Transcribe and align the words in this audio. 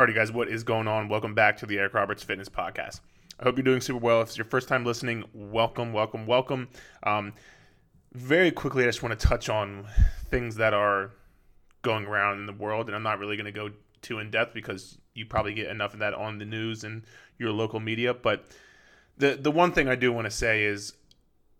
Alrighty, 0.00 0.14
guys, 0.14 0.32
what 0.32 0.48
is 0.48 0.64
going 0.64 0.88
on? 0.88 1.10
Welcome 1.10 1.34
back 1.34 1.58
to 1.58 1.66
the 1.66 1.76
Eric 1.78 1.92
Roberts 1.92 2.22
Fitness 2.22 2.48
Podcast. 2.48 3.00
I 3.38 3.44
hope 3.44 3.58
you're 3.58 3.62
doing 3.62 3.82
super 3.82 3.98
well. 3.98 4.22
If 4.22 4.28
it's 4.28 4.38
your 4.38 4.46
first 4.46 4.66
time 4.66 4.82
listening, 4.82 5.24
welcome, 5.34 5.92
welcome, 5.92 6.26
welcome. 6.26 6.68
Um, 7.02 7.34
very 8.14 8.50
quickly, 8.50 8.84
I 8.84 8.86
just 8.86 9.02
want 9.02 9.20
to 9.20 9.26
touch 9.28 9.50
on 9.50 9.86
things 10.30 10.56
that 10.56 10.72
are 10.72 11.10
going 11.82 12.06
around 12.06 12.38
in 12.38 12.46
the 12.46 12.54
world, 12.54 12.86
and 12.86 12.96
I'm 12.96 13.02
not 13.02 13.18
really 13.18 13.36
going 13.36 13.44
to 13.44 13.52
go 13.52 13.72
too 14.00 14.20
in 14.20 14.30
depth 14.30 14.54
because 14.54 14.96
you 15.12 15.26
probably 15.26 15.52
get 15.52 15.68
enough 15.68 15.92
of 15.92 15.98
that 15.98 16.14
on 16.14 16.38
the 16.38 16.46
news 16.46 16.82
and 16.82 17.04
your 17.36 17.52
local 17.52 17.78
media. 17.78 18.14
But 18.14 18.46
the 19.18 19.36
the 19.38 19.50
one 19.50 19.70
thing 19.70 19.86
I 19.86 19.96
do 19.96 20.14
want 20.14 20.24
to 20.24 20.30
say 20.30 20.64
is, 20.64 20.94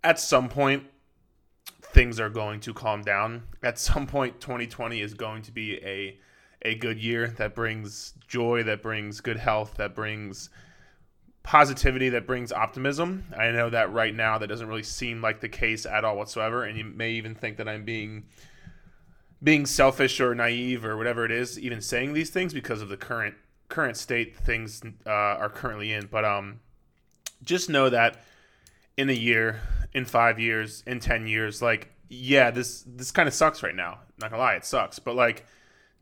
at 0.03 0.19
some 0.19 0.49
point, 0.49 0.85
things 1.83 2.19
are 2.19 2.31
going 2.31 2.61
to 2.61 2.73
calm 2.73 3.03
down. 3.03 3.43
At 3.63 3.79
some 3.79 4.07
point, 4.07 4.41
2020 4.41 5.03
is 5.03 5.13
going 5.13 5.43
to 5.43 5.53
be 5.53 5.75
a 5.85 6.19
a 6.63 6.75
good 6.75 6.99
year 6.99 7.29
that 7.39 7.55
brings 7.55 8.15
joy, 8.29 8.63
that 8.65 8.83
brings 8.83 9.21
good 9.21 9.39
health, 9.39 9.75
that 9.77 9.95
brings 9.95 10.51
positivity, 11.43 12.11
that 12.11 12.27
brings 12.27 12.53
optimism. 12.53 13.25
I 13.37 13.51
know 13.51 13.71
that 13.71 13.93
right 13.93 14.15
now 14.15 14.39
that 14.39 14.47
doesn't 14.47 14.69
really 14.69 14.83
seem 14.83 15.23
like 15.23 15.41
the 15.41 15.49
case 15.49 15.87
at 15.87 16.05
all 16.05 16.17
whatsoever, 16.17 16.65
and 16.65 16.77
you 16.77 16.85
may 16.85 17.13
even 17.13 17.35
think 17.35 17.57
that 17.57 17.69
I'm 17.69 17.85
being 17.85 18.25
being 19.43 19.65
selfish 19.65 20.21
or 20.21 20.35
naive 20.35 20.85
or 20.85 20.99
whatever 20.99 21.25
it 21.25 21.31
is, 21.31 21.59
even 21.59 21.81
saying 21.81 22.13
these 22.13 22.29
things 22.29 22.53
because 22.53 22.83
of 22.83 22.89
the 22.89 22.97
current 22.97 23.35
current 23.69 23.97
state 23.97 24.37
things 24.37 24.83
uh, 25.07 25.11
are 25.11 25.49
currently 25.49 25.93
in. 25.93 26.07
But 26.07 26.25
um, 26.25 26.61
just 27.43 27.71
know 27.71 27.89
that 27.89 28.23
in 28.97 29.09
a 29.09 29.15
year, 29.15 29.61
in 29.95 30.05
five 30.05 30.39
years, 30.39 30.83
in 30.87 31.01
ten 31.01 31.27
years, 31.27 31.63
like 31.63 31.91
yeah, 32.11 32.51
this 32.51 32.85
this 32.87 33.11
kind 33.11 33.29
of 33.29 33.35
sucks 33.35 33.63
right 33.63 33.75
now. 33.75 34.01
Not 34.19 34.31
gonna 34.31 34.43
lie, 34.43 34.55
it 34.55 34.65
sucks. 34.65 34.99
But 34.99 35.15
like, 35.15 35.47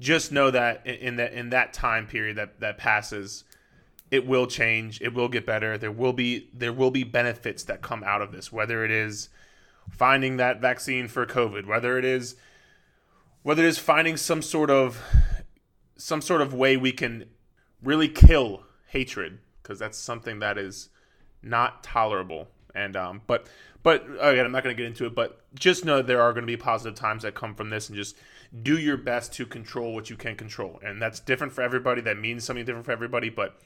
just 0.01 0.33
know 0.33 0.51
that 0.51 0.87
in 0.87 1.17
that 1.17 1.33
in 1.33 1.51
that 1.51 1.73
time 1.73 2.07
period 2.07 2.37
that 2.37 2.61
that 2.61 2.79
passes, 2.79 3.45
it 4.11 4.27
will 4.27 4.47
change. 4.47 5.01
It 5.01 5.15
will 5.15 5.29
get 5.29 5.45
better. 5.45 5.77
There 5.77 5.93
will 5.93 6.13
be 6.13 6.49
there 6.53 6.73
will 6.73 6.91
be 6.91 7.05
benefits 7.05 7.65
that 7.65 7.83
come 7.83 8.05
out 8.05 8.23
of 8.23 8.33
this. 8.33 8.53
Whether 8.53 8.85
it 8.85 8.91
is 8.91 9.29
finding 9.91 10.37
that 10.37 10.61
vaccine 10.61 11.09
for 11.09 11.27
COVID, 11.27 11.67
whether 11.67 11.99
it 11.99 12.05
is 12.05 12.37
whether 13.43 13.65
it 13.65 13.69
is 13.69 13.79
finding 13.79 14.17
some 14.17 14.43
sort 14.43 14.71
of 14.71 15.03
some 15.97 16.21
sort 16.21 16.41
of 16.41 16.55
way 16.55 16.77
we 16.77 16.93
can 16.93 17.25
really 17.83 18.09
kill 18.09 18.63
hatred 18.89 19.39
because 19.63 19.79
that's 19.79 19.99
something 19.99 20.39
that 20.39 20.57
is 20.57 20.89
not 21.43 21.83
tolerable 21.83 22.49
and 22.75 22.97
um 22.97 23.21
but 23.27 23.47
but 23.83 24.05
again 24.21 24.45
i'm 24.45 24.53
not 24.53 24.63
going 24.63 24.75
to 24.75 24.81
get 24.81 24.87
into 24.87 25.07
it 25.07 25.15
but 25.15 25.45
just 25.55 25.85
know 25.85 26.03
there 26.03 26.21
are 26.21 26.33
going 26.33 26.43
to 26.43 26.47
be 26.47 26.57
positive 26.57 26.95
times 26.99 27.23
that 27.23 27.35
come 27.35 27.55
from 27.55 27.71
this 27.71 27.89
and 27.89 27.97
just 27.97 28.17
do 28.63 28.79
your 28.79 28.97
best 28.97 29.33
to 29.35 29.47
control 29.47 29.95
what 29.95 30.11
you 30.11 30.17
can 30.17 30.37
control. 30.37 30.81
And 30.83 31.01
that's 31.01 31.21
different 31.21 31.53
for 31.53 31.63
everybody. 31.63 32.01
That 32.01 32.19
means 32.19 32.45
something 32.45 32.65
different 32.65 32.87
for 32.87 32.93
everybody 32.93 33.29
but 33.29 33.61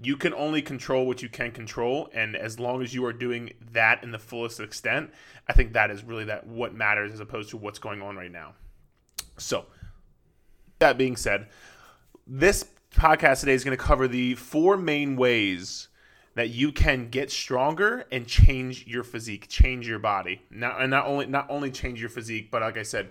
you 0.00 0.16
can 0.16 0.34
only 0.34 0.60
control 0.60 1.06
what 1.06 1.22
you 1.22 1.28
can 1.30 1.50
control. 1.52 2.10
And 2.12 2.36
as 2.36 2.60
long 2.60 2.82
as 2.82 2.92
you 2.92 3.04
are 3.06 3.14
doing 3.14 3.52
that 3.72 4.02
in 4.02 4.10
the 4.10 4.18
fullest 4.18 4.60
extent 4.60 5.10
i 5.48 5.52
think 5.52 5.72
that 5.72 5.90
is 5.90 6.04
really 6.04 6.24
that 6.24 6.46
what 6.46 6.74
matters 6.74 7.12
as 7.12 7.20
opposed 7.20 7.50
to 7.50 7.56
what's 7.56 7.78
going 7.78 8.02
on 8.02 8.16
right 8.16 8.32
now. 8.32 8.54
So, 9.38 9.66
that 10.78 10.98
being 10.98 11.16
said, 11.16 11.48
this 12.26 12.64
podcast 12.94 13.40
today 13.40 13.52
is 13.52 13.64
going 13.64 13.76
to 13.76 13.82
cover 13.82 14.08
the 14.08 14.34
four 14.34 14.76
main 14.76 15.16
ways 15.16 15.88
that 16.34 16.50
you 16.50 16.72
can 16.72 17.08
get 17.08 17.30
stronger 17.30 18.06
and 18.10 18.26
change 18.26 18.86
your 18.86 19.02
physique, 19.02 19.48
change 19.48 19.88
your 19.88 19.98
body. 19.98 20.42
Not 20.50 20.80
and 20.80 20.90
not 20.90 21.06
only 21.06 21.26
not 21.26 21.46
only 21.48 21.70
change 21.70 22.00
your 22.00 22.10
physique, 22.10 22.50
but 22.50 22.62
like 22.62 22.76
I 22.76 22.82
said, 22.82 23.08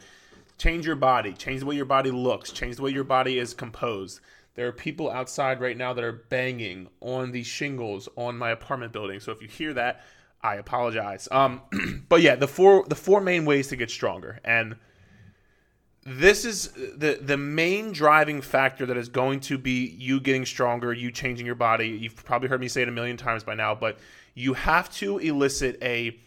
change 0.57 0.85
your 0.85 0.95
body, 0.95 1.33
change 1.33 1.61
the 1.61 1.65
way 1.65 1.75
your 1.75 1.85
body 1.85 2.11
looks, 2.11 2.51
change 2.51 2.77
the 2.77 2.81
way 2.81 2.91
your 2.91 3.03
body 3.03 3.37
is 3.39 3.53
composed. 3.53 4.19
There 4.55 4.67
are 4.67 4.71
people 4.71 5.09
outside 5.09 5.59
right 5.59 5.77
now 5.77 5.93
that 5.93 6.03
are 6.03 6.23
banging 6.29 6.87
on 7.01 7.31
the 7.31 7.43
shingles 7.43 8.07
on 8.15 8.37
my 8.37 8.51
apartment 8.51 8.93
building. 8.93 9.19
So 9.19 9.31
if 9.31 9.41
you 9.41 9.47
hear 9.47 9.73
that, 9.73 10.03
I 10.41 10.55
apologize. 10.55 11.27
Um, 11.31 11.61
but 12.09 12.21
yeah, 12.21 12.35
the 12.35 12.47
four 12.47 12.85
the 12.87 12.95
four 12.95 13.19
main 13.21 13.45
ways 13.45 13.67
to 13.69 13.75
get 13.75 13.89
stronger 13.89 14.39
and 14.43 14.75
this 16.05 16.45
is 16.45 16.67
the 16.69 17.17
the 17.19 17.35
main 17.35 17.91
driving 17.91 18.39
factor 18.39 18.85
that 18.85 18.95
is 18.95 19.09
going 19.09 19.39
to 19.39 19.57
be 19.57 19.95
you 19.97 20.19
getting 20.19 20.45
stronger, 20.45 20.93
you 20.93 21.11
changing 21.11 21.47
your 21.47 21.55
body. 21.55 21.87
You've 21.87 22.23
probably 22.23 22.47
heard 22.47 22.61
me 22.61 22.67
say 22.67 22.83
it 22.83 22.87
a 22.87 22.91
million 22.91 23.17
times 23.17 23.43
by 23.43 23.55
now, 23.55 23.73
but 23.73 23.97
you 24.35 24.53
have 24.53 24.91
to 24.97 25.17
elicit 25.17 25.81
a 25.81 26.19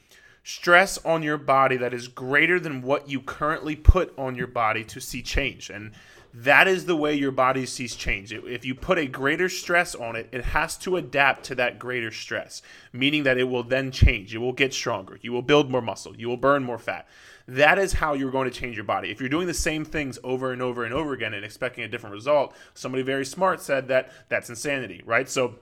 stress 0.48 0.96
on 1.04 1.22
your 1.22 1.36
body 1.36 1.76
that 1.76 1.92
is 1.92 2.08
greater 2.08 2.58
than 2.58 2.80
what 2.80 3.06
you 3.06 3.20
currently 3.20 3.76
put 3.76 4.18
on 4.18 4.34
your 4.34 4.46
body 4.46 4.82
to 4.82 4.98
see 4.98 5.20
change. 5.20 5.68
And 5.68 5.92
that 6.32 6.66
is 6.66 6.86
the 6.86 6.96
way 6.96 7.14
your 7.14 7.32
body 7.32 7.66
sees 7.66 7.94
change. 7.94 8.32
If 8.32 8.64
you 8.64 8.74
put 8.74 8.96
a 8.96 9.06
greater 9.06 9.50
stress 9.50 9.94
on 9.94 10.16
it, 10.16 10.26
it 10.32 10.42
has 10.42 10.78
to 10.78 10.96
adapt 10.96 11.44
to 11.44 11.54
that 11.56 11.78
greater 11.78 12.10
stress, 12.10 12.62
meaning 12.94 13.24
that 13.24 13.36
it 13.36 13.44
will 13.44 13.62
then 13.62 13.90
change. 13.90 14.34
It 14.34 14.38
will 14.38 14.54
get 14.54 14.72
stronger. 14.72 15.18
You 15.20 15.32
will 15.32 15.42
build 15.42 15.70
more 15.70 15.82
muscle. 15.82 16.16
You 16.16 16.28
will 16.28 16.38
burn 16.38 16.64
more 16.64 16.78
fat. 16.78 17.06
That 17.46 17.78
is 17.78 17.92
how 17.92 18.14
you're 18.14 18.30
going 18.30 18.50
to 18.50 18.58
change 18.58 18.74
your 18.74 18.86
body. 18.86 19.10
If 19.10 19.20
you're 19.20 19.28
doing 19.28 19.48
the 19.48 19.52
same 19.52 19.84
things 19.84 20.18
over 20.24 20.50
and 20.50 20.62
over 20.62 20.82
and 20.82 20.94
over 20.94 21.12
again 21.12 21.34
and 21.34 21.44
expecting 21.44 21.84
a 21.84 21.88
different 21.88 22.14
result, 22.14 22.54
somebody 22.72 23.02
very 23.02 23.26
smart 23.26 23.60
said 23.60 23.88
that 23.88 24.10
that's 24.30 24.48
insanity, 24.48 25.02
right? 25.04 25.28
So 25.28 25.56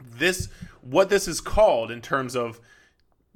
this 0.00 0.48
what 0.82 1.08
this 1.08 1.28
is 1.28 1.40
called 1.40 1.92
in 1.92 2.00
terms 2.00 2.34
of 2.34 2.60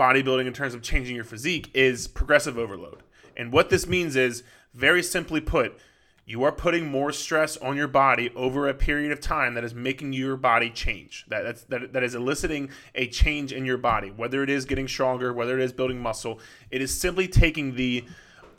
bodybuilding 0.03 0.47
in 0.47 0.53
terms 0.53 0.75
of 0.75 0.83
changing 0.83 1.15
your 1.15 1.25
physique 1.25 1.71
is 1.75 2.09
progressive 2.09 2.59
overload. 2.59 3.03
And 3.37 3.53
what 3.53 3.71
this 3.71 3.87
means 3.87 4.17
is 4.17 4.43
very 4.75 5.03
simply 5.03 5.41
put, 5.41 5.79
you 6.25 6.43
are 6.43 6.53
putting 6.53 6.91
more 6.91 7.13
stress 7.13 7.57
on 7.57 7.77
your 7.77 7.87
body 7.87 8.31
over 8.35 8.69
a 8.69 8.75
period 8.75 9.13
of 9.13 9.21
time 9.21 9.55
that 9.55 9.65
is 9.65 9.75
making 9.75 10.13
your 10.13 10.37
body 10.37 10.71
change. 10.71 11.25
That, 11.29 11.43
that's, 11.43 11.63
that, 11.65 11.93
that 11.93 12.03
is 12.03 12.15
eliciting 12.17 12.71
a 12.95 13.07
change 13.07 13.53
in 13.53 13.65
your 13.65 13.77
body, 13.77 14.11
whether 14.11 14.43
it 14.43 14.51
is 14.51 14.65
getting 14.65 14.89
stronger, 14.89 15.33
whether 15.33 15.59
it 15.59 15.65
is 15.65 15.73
building 15.73 16.01
muscle. 16.01 16.41
It 16.71 16.83
is 16.83 16.93
simply 16.99 17.29
taking 17.29 17.77
the 17.77 18.05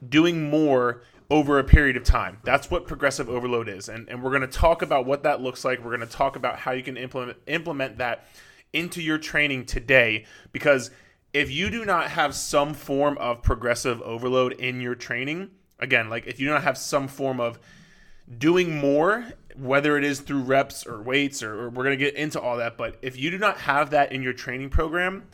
doing 0.08 0.50
more 0.50 1.04
over 1.30 1.60
a 1.60 1.64
period 1.64 1.98
of 1.98 2.04
time. 2.04 2.38
That's 2.44 2.70
what 2.70 2.88
progressive 2.88 3.30
overload 3.30 3.68
is. 3.68 3.90
And, 3.90 4.08
and 4.08 4.24
we're 4.24 4.32
going 4.32 4.42
to 4.42 4.48
talk 4.48 4.82
about 4.82 5.06
what 5.06 5.24
that 5.24 5.42
looks 5.42 5.66
like. 5.66 5.80
We're 5.80 5.96
going 5.96 6.08
to 6.08 6.16
talk 6.16 6.36
about 6.36 6.60
how 6.60 6.72
you 6.72 6.84
can 6.84 6.98
implement, 6.98 7.38
implement 7.48 7.98
that 7.98 8.28
into 8.74 9.02
your 9.02 9.18
training 9.18 9.66
today 9.66 10.26
because 10.52 10.92
if 11.34 11.50
you 11.52 11.70
do 11.70 11.84
not 11.84 12.12
have 12.12 12.36
some 12.36 12.74
form 12.74 13.18
of 13.18 13.42
progressive 13.42 14.02
overload 14.04 14.54
in 14.54 14.80
your 14.80 14.96
training, 14.96 15.50
again, 15.80 16.10
like 16.10 16.28
if 16.28 16.40
you 16.40 16.48
don't 16.48 16.62
have 16.62 16.78
some 16.78 17.08
form 17.08 17.40
of 17.40 17.60
doing 18.38 18.78
more, 18.78 19.26
whether 19.56 19.98
it 19.98 20.04
is 20.04 20.20
through 20.20 20.42
reps 20.42 20.86
or 20.86 21.02
weights, 21.02 21.42
or, 21.42 21.64
or 21.64 21.70
we're 21.70 21.84
going 21.84 21.98
to 21.98 22.04
get 22.06 22.16
into 22.16 22.40
all 22.40 22.58
that, 22.58 22.78
but 22.78 22.98
if 23.02 23.18
you 23.18 23.32
do 23.32 23.38
not 23.38 23.58
have 23.58 23.90
that 23.90 24.12
in 24.12 24.22
your 24.22 24.34
training 24.34 24.70
program, 24.70 25.28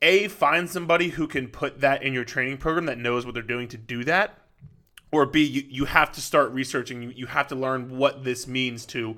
A, 0.00 0.28
find 0.28 0.70
somebody 0.70 1.08
who 1.08 1.26
can 1.26 1.48
put 1.48 1.80
that 1.80 2.02
in 2.02 2.12
your 2.12 2.24
training 2.24 2.58
program 2.58 2.86
that 2.86 2.98
knows 2.98 3.26
what 3.26 3.34
they're 3.34 3.42
doing 3.42 3.68
to 3.68 3.76
do 3.76 4.04
that. 4.04 4.38
Or 5.12 5.26
B, 5.26 5.42
you, 5.42 5.62
you 5.68 5.84
have 5.86 6.12
to 6.12 6.20
start 6.20 6.52
researching. 6.52 7.02
You, 7.02 7.10
you 7.10 7.26
have 7.26 7.48
to 7.48 7.54
learn 7.54 7.96
what 7.96 8.24
this 8.24 8.46
means 8.46 8.86
to 8.86 9.16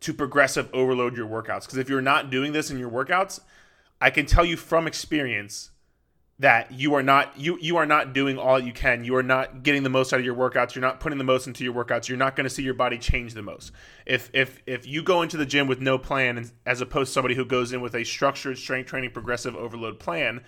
to 0.00 0.14
progressive 0.14 0.70
overload 0.72 1.14
your 1.14 1.28
workouts. 1.28 1.66
Because 1.66 1.76
if 1.76 1.90
you're 1.90 2.00
not 2.00 2.30
doing 2.30 2.52
this 2.52 2.70
in 2.70 2.78
your 2.78 2.90
workouts, 2.90 3.40
I 4.00 4.10
can 4.10 4.26
tell 4.26 4.44
you 4.44 4.56
from 4.56 4.86
experience 4.86 5.70
that 6.40 6.72
you 6.72 6.94
are 6.94 7.02
not 7.02 7.38
you 7.38 7.58
you 7.60 7.76
are 7.76 7.84
not 7.84 8.14
doing 8.14 8.38
all 8.38 8.58
you 8.58 8.72
can. 8.72 9.04
You 9.04 9.14
are 9.16 9.22
not 9.22 9.62
getting 9.62 9.82
the 9.82 9.90
most 9.90 10.12
out 10.12 10.20
of 10.20 10.24
your 10.24 10.34
workouts. 10.34 10.74
You're 10.74 10.82
not 10.82 10.98
putting 10.98 11.18
the 11.18 11.24
most 11.24 11.46
into 11.46 11.64
your 11.64 11.74
workouts. 11.74 12.08
You're 12.08 12.16
not 12.16 12.34
going 12.34 12.44
to 12.44 12.50
see 12.50 12.62
your 12.62 12.74
body 12.74 12.96
change 12.96 13.34
the 13.34 13.42
most. 13.42 13.72
If 14.06 14.30
if 14.32 14.62
if 14.66 14.86
you 14.86 15.02
go 15.02 15.20
into 15.20 15.36
the 15.36 15.44
gym 15.44 15.68
with 15.68 15.80
no 15.80 15.98
plan 15.98 16.50
as 16.64 16.80
opposed 16.80 17.08
to 17.08 17.12
somebody 17.12 17.34
who 17.34 17.44
goes 17.44 17.74
in 17.74 17.82
with 17.82 17.94
a 17.94 18.04
structured 18.04 18.56
strength 18.56 18.88
training 18.88 19.10
progressive 19.10 19.54
overload 19.54 20.00
plan 20.00 20.40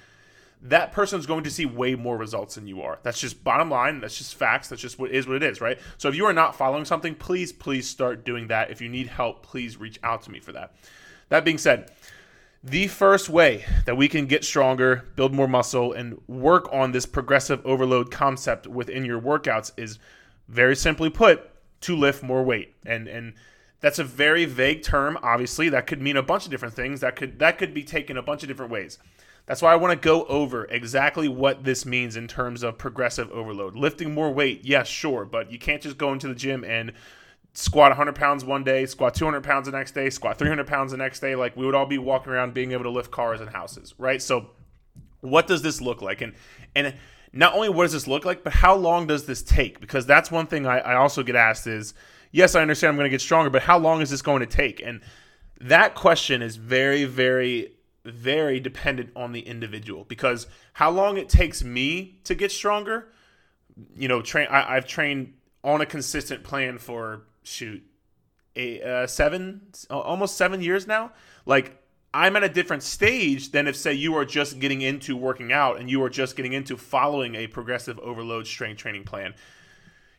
that 0.64 0.92
person 0.92 1.18
is 1.18 1.26
going 1.26 1.42
to 1.42 1.50
see 1.50 1.66
way 1.66 1.96
more 1.96 2.16
results 2.16 2.54
than 2.54 2.68
you 2.68 2.82
are. 2.82 3.00
That's 3.02 3.20
just 3.20 3.42
bottom 3.42 3.68
line. 3.68 4.00
That's 4.00 4.16
just 4.16 4.36
facts. 4.36 4.68
That's 4.68 4.80
just 4.80 4.96
what 4.98 5.10
is 5.10 5.26
what 5.26 5.36
it 5.36 5.42
is 5.42 5.60
right? 5.60 5.78
So 5.98 6.08
if 6.08 6.14
you 6.14 6.24
are 6.24 6.32
not 6.32 6.56
following 6.56 6.84
something 6.84 7.14
please 7.14 7.52
please 7.52 7.86
start 7.86 8.24
doing 8.24 8.46
that. 8.48 8.70
If 8.70 8.80
you 8.80 8.88
need 8.88 9.08
help 9.08 9.42
please 9.42 9.76
reach 9.76 9.98
out 10.02 10.22
to 10.22 10.30
me 10.30 10.40
for 10.40 10.52
that. 10.52 10.74
That 11.28 11.44
being 11.44 11.58
said 11.58 11.90
the 12.64 12.86
first 12.86 13.28
way 13.28 13.64
that 13.86 13.96
we 13.96 14.08
can 14.08 14.26
get 14.26 14.44
stronger, 14.44 15.04
build 15.16 15.34
more 15.34 15.48
muscle, 15.48 15.92
and 15.92 16.20
work 16.28 16.68
on 16.72 16.92
this 16.92 17.06
progressive 17.06 17.64
overload 17.66 18.10
concept 18.10 18.66
within 18.66 19.04
your 19.04 19.20
workouts 19.20 19.72
is 19.76 19.98
very 20.48 20.76
simply 20.76 21.10
put 21.10 21.50
to 21.80 21.96
lift 21.96 22.22
more 22.22 22.42
weight. 22.42 22.74
And 22.86 23.08
and 23.08 23.34
that's 23.80 23.98
a 23.98 24.04
very 24.04 24.44
vague 24.44 24.82
term. 24.82 25.18
Obviously, 25.22 25.68
that 25.70 25.88
could 25.88 26.00
mean 26.00 26.16
a 26.16 26.22
bunch 26.22 26.44
of 26.44 26.50
different 26.50 26.74
things. 26.74 27.00
That 27.00 27.16
could 27.16 27.40
that 27.40 27.58
could 27.58 27.74
be 27.74 27.82
taken 27.82 28.16
a 28.16 28.22
bunch 28.22 28.42
of 28.42 28.48
different 28.48 28.70
ways. 28.70 28.98
That's 29.46 29.60
why 29.60 29.72
I 29.72 29.76
want 29.76 29.90
to 30.00 30.08
go 30.08 30.24
over 30.26 30.66
exactly 30.66 31.26
what 31.26 31.64
this 31.64 31.84
means 31.84 32.16
in 32.16 32.28
terms 32.28 32.62
of 32.62 32.78
progressive 32.78 33.28
overload. 33.32 33.74
Lifting 33.74 34.14
more 34.14 34.30
weight, 34.30 34.60
yes, 34.62 34.86
sure, 34.86 35.24
but 35.24 35.50
you 35.50 35.58
can't 35.58 35.82
just 35.82 35.98
go 35.98 36.12
into 36.12 36.28
the 36.28 36.34
gym 36.36 36.62
and 36.62 36.92
squat 37.54 37.90
100 37.90 38.14
pounds 38.14 38.44
one 38.44 38.64
day, 38.64 38.86
squat 38.86 39.14
200 39.14 39.42
pounds 39.42 39.66
the 39.66 39.72
next 39.72 39.92
day, 39.92 40.10
squat 40.10 40.38
300 40.38 40.66
pounds 40.66 40.92
the 40.92 40.98
next 40.98 41.20
day. 41.20 41.34
Like 41.34 41.56
we 41.56 41.66
would 41.66 41.74
all 41.74 41.86
be 41.86 41.98
walking 41.98 42.32
around 42.32 42.54
being 42.54 42.72
able 42.72 42.84
to 42.84 42.90
lift 42.90 43.10
cars 43.10 43.40
and 43.40 43.50
houses, 43.50 43.94
right? 43.98 44.20
So, 44.22 44.50
what 45.20 45.46
does 45.46 45.62
this 45.62 45.80
look 45.80 46.02
like? 46.02 46.20
And 46.20 46.34
and 46.74 46.94
not 47.32 47.54
only 47.54 47.68
what 47.68 47.84
does 47.84 47.92
this 47.92 48.06
look 48.06 48.24
like, 48.24 48.44
but 48.44 48.52
how 48.52 48.74
long 48.74 49.06
does 49.06 49.26
this 49.26 49.42
take? 49.42 49.80
Because 49.80 50.06
that's 50.06 50.30
one 50.30 50.46
thing 50.46 50.66
I, 50.66 50.78
I 50.78 50.94
also 50.96 51.22
get 51.22 51.36
asked 51.36 51.66
is, 51.66 51.94
yes, 52.30 52.54
I 52.54 52.60
understand 52.60 52.90
I'm 52.90 52.96
going 52.96 53.06
to 53.06 53.10
get 53.10 53.20
stronger, 53.20 53.48
but 53.48 53.62
how 53.62 53.78
long 53.78 54.02
is 54.02 54.10
this 54.10 54.20
going 54.20 54.40
to 54.40 54.46
take? 54.46 54.82
And 54.84 55.00
that 55.60 55.94
question 55.94 56.42
is 56.42 56.56
very, 56.56 57.04
very, 57.04 57.72
very 58.04 58.60
dependent 58.60 59.10
on 59.16 59.32
the 59.32 59.40
individual 59.40 60.04
because 60.04 60.46
how 60.74 60.90
long 60.90 61.16
it 61.16 61.28
takes 61.28 61.64
me 61.64 62.18
to 62.24 62.34
get 62.34 62.52
stronger, 62.52 63.08
you 63.96 64.08
know, 64.08 64.20
train. 64.20 64.46
I, 64.50 64.74
have 64.74 64.86
trained 64.86 65.32
on 65.64 65.80
a 65.80 65.86
consistent 65.86 66.42
plan 66.42 66.76
for 66.76 67.22
shoot, 67.42 67.82
uh, 68.56 69.06
seven, 69.06 69.62
almost 69.90 70.36
seven 70.36 70.60
years 70.60 70.86
now. 70.86 71.12
Like 71.46 71.82
I'm 72.14 72.36
at 72.36 72.44
a 72.44 72.48
different 72.48 72.82
stage 72.82 73.52
than 73.52 73.66
if, 73.66 73.76
say, 73.76 73.94
you 73.94 74.14
are 74.16 74.24
just 74.24 74.58
getting 74.58 74.82
into 74.82 75.16
working 75.16 75.52
out 75.52 75.78
and 75.80 75.90
you 75.90 76.02
are 76.02 76.10
just 76.10 76.36
getting 76.36 76.52
into 76.52 76.76
following 76.76 77.34
a 77.34 77.46
progressive 77.46 77.98
overload 78.00 78.46
strength 78.46 78.78
training 78.78 79.04
plan. 79.04 79.34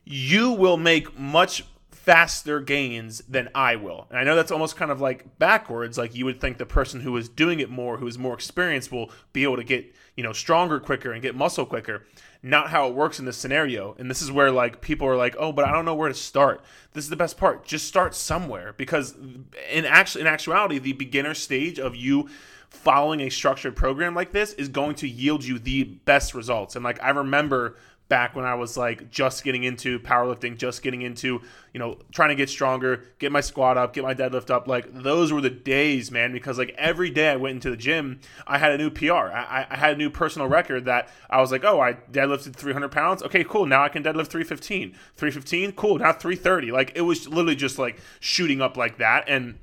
You 0.04 0.52
will 0.52 0.78
make 0.78 1.18
much 1.18 1.64
faster 1.92 2.60
gains 2.60 3.20
than 3.30 3.48
I 3.56 3.76
will. 3.76 4.08
And 4.10 4.20
I 4.20 4.24
know 4.24 4.36
that's 4.36 4.52
almost 4.52 4.76
kind 4.76 4.92
of 4.92 5.00
like 5.00 5.38
backwards. 5.40 5.98
Like 5.98 6.16
you 6.16 6.26
would 6.26 6.42
think 6.42 6.58
the 6.58 6.66
person 6.66 7.00
who 7.00 7.16
is 7.16 7.30
doing 7.30 7.60
it 7.60 7.70
more, 7.70 7.98
who 7.98 8.08
is 8.08 8.18
more 8.18 8.34
experienced, 8.34 8.92
will 8.92 9.12
be 9.32 9.44
able 9.44 9.56
to 9.56 9.64
get, 9.64 9.94
you 10.18 10.24
know, 10.24 10.34
stronger 10.34 10.80
quicker 10.80 11.14
and 11.14 11.22
get 11.22 11.36
muscle 11.36 11.66
quicker. 11.66 12.06
Not 12.46 12.70
how 12.70 12.90
it 12.90 12.94
works 12.94 13.20
in 13.20 13.26
this 13.26 13.38
scenario. 13.38 13.96
And 13.98 14.10
this 14.10 14.22
is 14.22 14.30
where 14.30 14.52
like 14.52 14.82
people 14.82 15.08
are 15.08 15.16
like, 15.16 15.36
oh, 15.40 15.54
but 15.54 15.66
I 15.66 15.72
don't 15.72 15.86
know 15.86 15.96
where 15.96 16.10
to 16.10 16.14
start. 16.14 16.62
This 16.92 17.06
is 17.06 17.10
the 17.10 17.16
best 17.16 17.38
part. 17.38 17.64
Just 17.64 17.88
start 17.88 18.14
somewhere. 18.14 18.74
Because 18.76 19.16
in 19.72 19.86
actual 19.86 20.22
in 20.22 20.28
actuality, 20.28 20.78
the 20.78 20.92
beginner 20.92 21.34
stage 21.34 21.80
of 21.80 21.96
you 21.96 22.30
following 22.70 23.22
a 23.22 23.30
structured 23.30 23.76
program 23.76 24.16
like 24.16 24.32
this 24.32 24.54
is 24.54 24.68
going 24.68 24.96
to 24.96 25.08
yield 25.08 25.46
you 25.46 25.58
the 25.58 25.84
best 25.84 26.34
results. 26.34 26.76
And 26.76 26.84
like 26.84 27.02
I 27.02 27.12
remember 27.12 27.78
back 28.14 28.36
when 28.36 28.46
I 28.46 28.54
was 28.54 28.78
like 28.78 29.10
just 29.10 29.44
getting 29.44 29.64
into 29.64 29.98
powerlifting, 29.98 30.56
just 30.56 30.84
getting 30.84 31.02
into, 31.02 31.42
you 31.74 31.80
know, 31.80 31.98
trying 32.12 32.30
to 32.30 32.36
get 32.36 32.48
stronger, 32.48 33.06
get 33.18 33.32
my 33.32 33.42
squat 33.42 33.76
up, 33.76 33.92
get 33.92 34.04
my 34.04 34.14
deadlift 34.14 34.52
up. 34.52 34.68
Like 34.68 34.86
those 34.94 35.34
were 35.34 35.42
the 35.42 35.50
days, 35.50 36.12
man, 36.12 36.32
because 36.32 36.60
like 36.60 36.76
every 36.78 37.10
day 37.10 37.32
I 37.32 37.38
went 37.38 37.56
into 37.56 37.72
the 37.72 37.76
gym, 37.76 38.20
I 38.46 38.60
had 38.60 38.72
a 38.72 38.78
new 38.78 38.92
PR. 38.92 39.14
I, 39.34 39.66
I 39.68 39.76
had 39.76 39.94
a 39.94 39.98
new 39.98 40.12
personal 40.12 40.48
record 40.48 40.86
that 40.86 41.10
I 41.28 41.42
was 41.42 41.52
like, 41.52 41.64
oh, 41.64 41.80
I 41.80 41.94
deadlifted 41.94 42.56
300 42.56 42.90
pounds. 42.90 43.24
Okay, 43.24 43.44
cool. 43.44 43.66
Now 43.66 43.84
I 43.84 43.90
can 43.90 44.04
deadlift 44.04 44.28
315. 44.28 44.92
315, 45.16 45.72
cool. 45.72 45.98
Now 45.98 46.14
330. 46.14 46.72
Like 46.72 46.92
it 46.94 47.02
was 47.02 47.28
literally 47.28 47.56
just 47.56 47.80
like 47.80 48.00
shooting 48.20 48.62
up 48.62 48.78
like 48.78 49.00
that. 49.00 49.24
And 49.28 49.58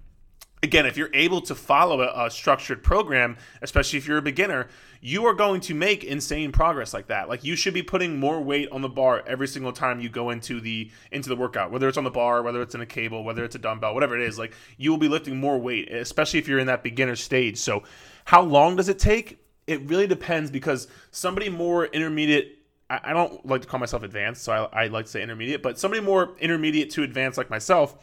again, 0.62 0.86
if 0.86 0.96
you're 0.96 1.10
able 1.14 1.40
to 1.42 1.54
follow 1.54 2.00
a, 2.02 2.26
a, 2.26 2.30
structured 2.30 2.82
program, 2.82 3.36
especially 3.62 3.98
if 3.98 4.06
you're 4.06 4.18
a 4.18 4.22
beginner, 4.22 4.68
you 5.00 5.24
are 5.24 5.32
going 5.32 5.60
to 5.62 5.74
make 5.74 6.04
insane 6.04 6.52
progress 6.52 6.92
like 6.92 7.06
that. 7.06 7.28
Like 7.28 7.44
you 7.44 7.56
should 7.56 7.74
be 7.74 7.82
putting 7.82 8.18
more 8.18 8.40
weight 8.40 8.68
on 8.70 8.82
the 8.82 8.88
bar 8.88 9.22
every 9.26 9.48
single 9.48 9.72
time 9.72 10.00
you 10.00 10.08
go 10.08 10.30
into 10.30 10.60
the 10.60 10.90
into 11.10 11.28
the 11.28 11.36
workout, 11.36 11.70
whether 11.70 11.88
it's 11.88 11.98
on 11.98 12.04
the 12.04 12.10
bar, 12.10 12.42
whether 12.42 12.60
it's 12.60 12.74
in 12.74 12.80
a 12.80 12.86
cable, 12.86 13.24
whether 13.24 13.44
it's 13.44 13.54
a 13.54 13.58
dumbbell, 13.58 13.94
whatever 13.94 14.18
it 14.18 14.26
is. 14.26 14.38
Like 14.38 14.54
you 14.76 14.90
will 14.90 14.98
be 14.98 15.08
lifting 15.08 15.38
more 15.38 15.58
weight, 15.58 15.90
especially 15.90 16.38
if 16.38 16.48
you're 16.48 16.58
in 16.58 16.66
that 16.66 16.82
beginner 16.82 17.16
stage. 17.16 17.56
So, 17.56 17.82
how 18.26 18.42
long 18.42 18.76
does 18.76 18.88
it 18.88 18.98
take? 18.98 19.38
It 19.66 19.88
really 19.88 20.06
depends 20.06 20.50
because 20.50 20.88
somebody 21.10 21.48
more 21.48 21.86
intermediate 21.86 22.58
I 22.90 23.12
don't 23.12 23.46
like 23.46 23.62
to 23.62 23.68
call 23.68 23.78
myself 23.78 24.02
advanced, 24.02 24.42
so 24.42 24.68
I, 24.72 24.84
I 24.84 24.86
like 24.88 25.04
to 25.04 25.10
say 25.12 25.22
intermediate, 25.22 25.62
but 25.62 25.78
somebody 25.78 26.02
more 26.02 26.34
intermediate 26.40 26.90
to 26.90 27.04
advanced 27.04 27.38
like 27.38 27.48
myself, 27.48 27.94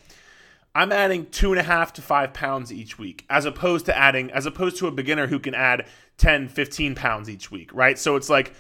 I'm 0.78 0.92
adding 0.92 1.26
two 1.32 1.52
and 1.52 1.60
a 1.60 1.64
half 1.64 1.92
to 1.94 2.04
five 2.04 2.34
pounds 2.34 2.72
each 2.72 3.00
week, 3.00 3.26
as 3.32 3.46
opposed 3.46 3.88
to 3.88 3.98
adding, 3.98 4.30
as 4.30 4.46
opposed 4.46 4.78
to 4.78 4.86
a 4.86 4.92
beginner 4.92 5.26
who 5.26 5.40
can 5.40 5.56
add 5.56 5.88
10, 6.20 6.50
15 6.50 6.94
pounds 6.94 7.32
each 7.32 7.50
week, 7.50 7.74
right? 7.74 7.98
So 7.98 8.16
it's 8.16 8.30
like 8.30 8.54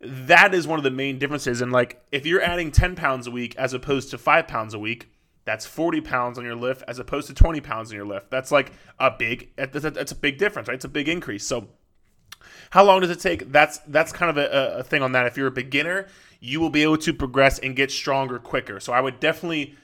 that 0.00 0.54
is 0.54 0.68
one 0.68 0.78
of 0.78 0.84
the 0.84 0.92
main 0.92 1.18
differences. 1.18 1.60
And 1.60 1.72
like 1.72 2.00
if 2.12 2.26
you're 2.26 2.40
adding 2.40 2.70
10 2.70 2.94
pounds 2.94 3.26
a 3.26 3.32
week 3.32 3.56
as 3.56 3.74
opposed 3.74 4.10
to 4.10 4.18
five 4.18 4.46
pounds 4.46 4.72
a 4.72 4.78
week, 4.78 5.10
that's 5.44 5.66
40 5.66 6.00
pounds 6.00 6.38
on 6.38 6.44
your 6.44 6.54
lift 6.54 6.84
as 6.86 7.00
opposed 7.00 7.26
to 7.26 7.34
20 7.34 7.60
pounds 7.60 7.90
on 7.90 7.96
your 7.96 8.06
lift. 8.06 8.30
That's 8.30 8.52
like 8.52 8.70
a 9.00 9.10
big, 9.10 9.50
that's 9.56 10.12
a 10.12 10.16
big 10.16 10.38
difference, 10.38 10.68
right? 10.68 10.76
It's 10.76 10.84
a 10.84 10.88
big 10.88 11.08
increase. 11.08 11.44
So 11.44 11.66
how 12.70 12.84
long 12.84 13.00
does 13.00 13.10
it 13.10 13.18
take? 13.18 13.50
That's 13.50 13.78
that's 13.88 14.12
kind 14.12 14.30
of 14.30 14.36
a, 14.36 14.78
a 14.78 14.82
thing 14.84 15.02
on 15.02 15.10
that. 15.12 15.26
If 15.26 15.36
you're 15.36 15.48
a 15.48 15.50
beginner, 15.50 16.06
you 16.38 16.60
will 16.60 16.70
be 16.70 16.84
able 16.84 16.98
to 16.98 17.12
progress 17.12 17.58
and 17.58 17.74
get 17.74 17.90
stronger 17.90 18.38
quicker. 18.38 18.78
So 18.78 18.92
I 18.92 19.00
would 19.00 19.18
definitely 19.18 19.74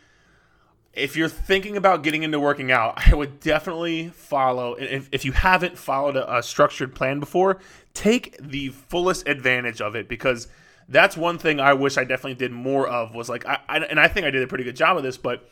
if 0.93 1.17
you're 1.17 1.29
thinking 1.29 1.77
about 1.77 2.03
getting 2.03 2.23
into 2.23 2.41
working 2.41 2.73
out, 2.73 2.95
I 3.07 3.15
would 3.15 3.41
definitely 3.41 4.09
follow. 4.09 4.75
If, 4.75 5.09
if 5.13 5.25
you 5.25 5.33
haven't 5.33 5.79
followed 5.79 6.17
a, 6.17 6.39
a, 6.39 6.43
structured 6.43 6.95
plan 6.95 7.21
before, 7.21 7.59
take 7.95 8.37
the 8.41 8.69
fullest 8.69 9.29
advantage 9.29 9.81
of 9.81 9.95
it 9.95 10.09
because 10.09 10.49
that's 10.89 11.17
one 11.17 11.39
thing 11.39 11.61
I 11.61 11.75
wish 11.75 11.97
I 11.97 12.05
definitely 12.05 12.35
did 12.35 12.53
more 12.53 12.89
of. 12.89 13.15
Was 13.15 13.29
like, 13.29 13.47
I, 13.47 13.59
I 13.69 13.79
and 13.79 14.01
I 14.01 14.09
think 14.09 14.27
I 14.27 14.31
did 14.31 14.43
a 14.43 14.47
pretty 14.47 14.65
good 14.65 14.77
job 14.77 14.97
of 14.97 15.03
this, 15.03 15.17
but 15.17 15.49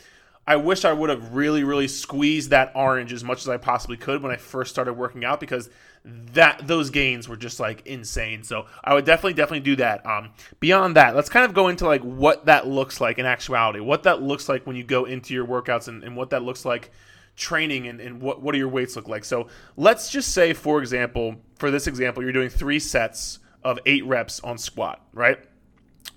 I 0.48 0.56
wish 0.56 0.86
I 0.86 0.94
would 0.94 1.10
have 1.10 1.34
really, 1.34 1.62
really 1.62 1.88
squeezed 1.88 2.48
that 2.50 2.72
orange 2.74 3.12
as 3.12 3.22
much 3.22 3.42
as 3.42 3.50
I 3.50 3.58
possibly 3.58 3.98
could 3.98 4.22
when 4.22 4.32
I 4.32 4.36
first 4.36 4.70
started 4.70 4.94
working 4.94 5.22
out 5.22 5.40
because 5.40 5.68
that 6.06 6.66
those 6.66 6.88
gains 6.88 7.28
were 7.28 7.36
just 7.36 7.60
like 7.60 7.86
insane. 7.86 8.42
So 8.42 8.64
I 8.82 8.94
would 8.94 9.04
definitely, 9.04 9.34
definitely 9.34 9.60
do 9.60 9.76
that. 9.76 10.06
Um, 10.06 10.30
beyond 10.58 10.96
that, 10.96 11.14
let's 11.14 11.28
kind 11.28 11.44
of 11.44 11.52
go 11.52 11.68
into 11.68 11.84
like 11.84 12.00
what 12.00 12.46
that 12.46 12.66
looks 12.66 12.98
like 12.98 13.18
in 13.18 13.26
actuality, 13.26 13.80
what 13.80 14.04
that 14.04 14.22
looks 14.22 14.48
like 14.48 14.66
when 14.66 14.74
you 14.74 14.84
go 14.84 15.04
into 15.04 15.34
your 15.34 15.46
workouts 15.46 15.86
and, 15.86 16.02
and 16.02 16.16
what 16.16 16.30
that 16.30 16.42
looks 16.42 16.64
like 16.64 16.92
training 17.36 17.86
and, 17.86 18.00
and 18.00 18.22
what, 18.22 18.40
what 18.40 18.52
do 18.52 18.58
your 18.58 18.70
weights 18.70 18.96
look 18.96 19.06
like. 19.06 19.26
So 19.26 19.48
let's 19.76 20.08
just 20.08 20.32
say, 20.32 20.54
for 20.54 20.80
example, 20.80 21.36
for 21.58 21.70
this 21.70 21.86
example, 21.86 22.22
you're 22.22 22.32
doing 22.32 22.48
three 22.48 22.78
sets 22.78 23.38
of 23.62 23.78
eight 23.84 24.06
reps 24.06 24.40
on 24.40 24.56
squat, 24.56 25.04
right? 25.12 25.38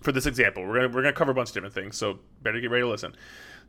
For 0.04 0.13
this 0.13 0.25
example, 0.25 0.66
we're 0.66 0.75
gonna 0.75 0.88
we're 0.88 1.01
gonna 1.01 1.12
cover 1.12 1.31
a 1.31 1.36
bunch 1.36 1.50
of 1.50 1.54
different 1.56 1.75
things, 1.75 1.98
so 1.98 2.19
better 2.42 2.62
get 2.62 2.72
ready 2.72 2.83
to 2.83 2.88
listen. 2.88 3.13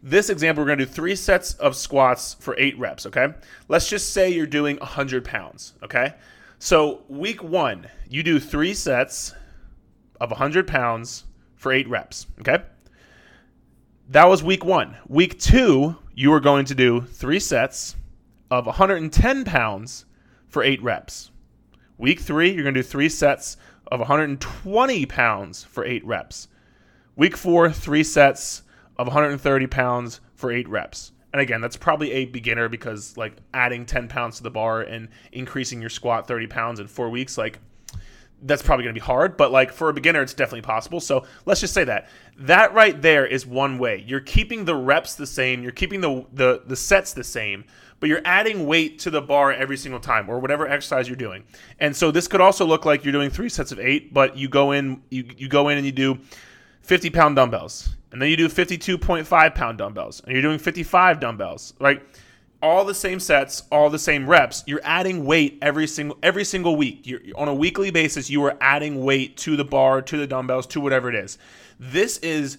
This 0.04 0.30
example, 0.30 0.62
we're 0.62 0.66
going 0.66 0.80
to 0.80 0.86
do 0.86 0.90
three 0.90 1.14
sets 1.14 1.54
of 1.54 1.76
squats 1.76 2.34
for 2.34 2.58
eight 2.58 2.76
reps, 2.76 3.06
okay? 3.06 3.28
Let's 3.68 3.88
just 3.88 4.12
say 4.12 4.30
you're 4.30 4.46
doing 4.46 4.76
100 4.78 5.24
pounds, 5.24 5.74
okay? 5.82 6.14
So, 6.58 7.02
week 7.08 7.42
one, 7.42 7.86
you 8.08 8.24
do 8.24 8.40
three 8.40 8.74
sets 8.74 9.32
of 10.20 10.30
100 10.30 10.66
pounds 10.66 11.24
for 11.54 11.72
eight 11.72 11.88
reps, 11.88 12.26
okay? 12.40 12.64
That 14.08 14.24
was 14.24 14.42
week 14.42 14.64
one. 14.64 14.96
Week 15.06 15.38
two, 15.38 15.96
you 16.14 16.32
are 16.32 16.40
going 16.40 16.64
to 16.66 16.74
do 16.74 17.02
three 17.02 17.38
sets 17.38 17.94
of 18.50 18.66
110 18.66 19.44
pounds 19.44 20.04
for 20.48 20.64
eight 20.64 20.82
reps. 20.82 21.30
Week 21.96 22.18
three, 22.18 22.52
you're 22.52 22.64
going 22.64 22.74
to 22.74 22.82
do 22.82 22.88
three 22.88 23.08
sets 23.08 23.56
of 23.86 24.00
120 24.00 25.06
pounds 25.06 25.62
for 25.62 25.84
eight 25.84 26.04
reps. 26.04 26.48
Week 27.14 27.36
four, 27.36 27.70
three 27.70 28.02
sets 28.02 28.62
of 28.98 29.06
130 29.06 29.66
pounds 29.66 30.20
for 30.34 30.52
eight 30.52 30.68
reps. 30.68 31.12
And 31.32 31.40
again, 31.40 31.60
that's 31.60 31.76
probably 31.76 32.12
a 32.12 32.24
beginner 32.26 32.68
because 32.68 33.16
like 33.16 33.36
adding 33.54 33.86
10 33.86 34.08
pounds 34.08 34.36
to 34.36 34.42
the 34.42 34.50
bar 34.50 34.82
and 34.82 35.08
increasing 35.32 35.80
your 35.80 35.90
squat 35.90 36.28
30 36.28 36.46
pounds 36.46 36.78
in 36.78 36.86
four 36.86 37.08
weeks, 37.08 37.38
like 37.38 37.58
that's 38.42 38.62
probably 38.62 38.84
going 38.84 38.94
to 38.94 39.00
be 39.00 39.04
hard. 39.04 39.36
But 39.36 39.50
like 39.50 39.72
for 39.72 39.88
a 39.88 39.94
beginner, 39.94 40.20
it's 40.20 40.34
definitely 40.34 40.62
possible. 40.62 41.00
So 41.00 41.24
let's 41.46 41.60
just 41.60 41.72
say 41.72 41.84
that 41.84 42.08
that 42.38 42.74
right 42.74 43.00
there 43.00 43.24
is 43.24 43.46
one 43.46 43.78
way. 43.78 44.04
You're 44.06 44.20
keeping 44.20 44.64
the 44.64 44.74
reps 44.74 45.14
the 45.14 45.26
same. 45.26 45.62
You're 45.62 45.72
keeping 45.72 46.00
the 46.00 46.26
the 46.32 46.62
the 46.66 46.76
sets 46.76 47.14
the 47.14 47.24
same, 47.24 47.64
but 48.00 48.08
you're 48.08 48.22
adding 48.24 48.66
weight 48.66 48.98
to 49.00 49.10
the 49.10 49.22
bar 49.22 49.52
every 49.52 49.76
single 49.76 50.00
time 50.00 50.28
or 50.28 50.38
whatever 50.38 50.68
exercise 50.68 51.08
you're 51.08 51.16
doing. 51.16 51.44
And 51.78 51.94
so 51.96 52.10
this 52.10 52.28
could 52.28 52.40
also 52.40 52.66
look 52.66 52.84
like 52.84 53.04
you're 53.04 53.12
doing 53.12 53.30
three 53.30 53.48
sets 53.48 53.72
of 53.72 53.78
eight, 53.78 54.12
but 54.12 54.36
you 54.36 54.48
go 54.48 54.72
in 54.72 55.02
you 55.10 55.24
you 55.36 55.48
go 55.48 55.68
in 55.68 55.78
and 55.78 55.86
you 55.86 55.92
do 55.92 56.18
50 56.82 57.10
pound 57.10 57.36
dumbbells 57.36 57.94
and 58.12 58.20
then 58.20 58.28
you 58.28 58.36
do 58.36 58.48
52.5 58.48 59.54
pound 59.54 59.78
dumbbells, 59.78 60.20
and 60.20 60.32
you're 60.32 60.42
doing 60.42 60.58
55 60.58 61.18
dumbbells, 61.18 61.74
right? 61.80 62.02
All 62.62 62.84
the 62.84 62.94
same 62.94 63.18
sets, 63.18 63.64
all 63.72 63.90
the 63.90 63.98
same 63.98 64.28
reps. 64.28 64.62
You're 64.66 64.82
adding 64.84 65.24
weight 65.24 65.58
every 65.60 65.88
single 65.88 66.16
every 66.22 66.44
single 66.44 66.76
week. 66.76 67.06
You're, 67.06 67.20
on 67.34 67.48
a 67.48 67.54
weekly 67.54 67.90
basis, 67.90 68.30
you 68.30 68.44
are 68.44 68.56
adding 68.60 69.04
weight 69.04 69.36
to 69.38 69.56
the 69.56 69.64
bar, 69.64 70.00
to 70.02 70.16
the 70.16 70.28
dumbbells, 70.28 70.68
to 70.68 70.80
whatever 70.80 71.08
it 71.08 71.16
is. 71.16 71.38
This 71.80 72.18
is 72.18 72.58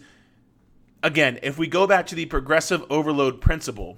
again, 1.04 1.40
if 1.42 1.58
we 1.58 1.68
go 1.68 1.88
back 1.88 2.08
to 2.08 2.16
the 2.16 2.26
progressive 2.26 2.84
overload 2.90 3.40
principle, 3.40 3.98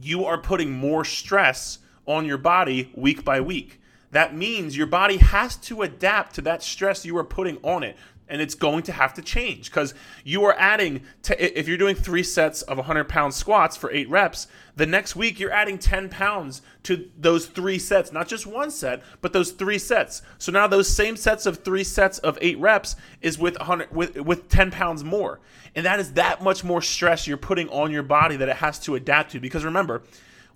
you 0.00 0.24
are 0.24 0.38
putting 0.38 0.70
more 0.70 1.04
stress 1.04 1.78
on 2.06 2.24
your 2.24 2.38
body 2.38 2.90
week 2.94 3.24
by 3.24 3.40
week. 3.40 3.80
That 4.12 4.36
means 4.36 4.76
your 4.76 4.86
body 4.86 5.16
has 5.16 5.56
to 5.56 5.82
adapt 5.82 6.34
to 6.34 6.42
that 6.42 6.62
stress 6.62 7.06
you 7.06 7.16
are 7.16 7.24
putting 7.24 7.56
on 7.62 7.82
it 7.82 7.96
and 8.32 8.40
it's 8.40 8.54
going 8.54 8.82
to 8.82 8.92
have 8.92 9.12
to 9.12 9.22
change 9.22 9.70
because 9.70 9.92
you 10.24 10.42
are 10.44 10.54
adding 10.58 11.02
to, 11.22 11.58
if 11.58 11.68
you're 11.68 11.76
doing 11.76 11.94
three 11.94 12.22
sets 12.22 12.62
of 12.62 12.78
100 12.78 13.04
pound 13.04 13.34
squats 13.34 13.76
for 13.76 13.92
eight 13.92 14.08
reps 14.08 14.48
the 14.74 14.86
next 14.86 15.14
week 15.14 15.38
you're 15.38 15.52
adding 15.52 15.78
10 15.78 16.08
pounds 16.08 16.62
to 16.82 17.10
those 17.18 17.44
three 17.44 17.78
sets 17.78 18.10
not 18.10 18.26
just 18.26 18.46
one 18.46 18.70
set 18.70 19.02
but 19.20 19.34
those 19.34 19.52
three 19.52 19.78
sets. 19.78 20.22
So 20.38 20.50
now 20.50 20.66
those 20.66 20.88
same 20.88 21.14
sets 21.16 21.44
of 21.44 21.58
three 21.58 21.84
sets 21.84 22.18
of 22.18 22.38
eight 22.40 22.58
reps 22.58 22.96
is 23.20 23.38
with 23.38 23.58
100 23.58 23.94
with 23.94 24.16
with 24.16 24.48
10 24.48 24.70
pounds 24.70 25.04
more. 25.04 25.40
And 25.74 25.84
that 25.84 26.00
is 26.00 26.14
that 26.14 26.42
much 26.42 26.64
more 26.64 26.80
stress 26.80 27.26
you're 27.26 27.36
putting 27.36 27.68
on 27.68 27.90
your 27.90 28.02
body 28.02 28.36
that 28.36 28.48
it 28.48 28.56
has 28.56 28.78
to 28.80 28.94
adapt 28.94 29.32
to 29.32 29.40
because 29.40 29.64
remember 29.64 30.02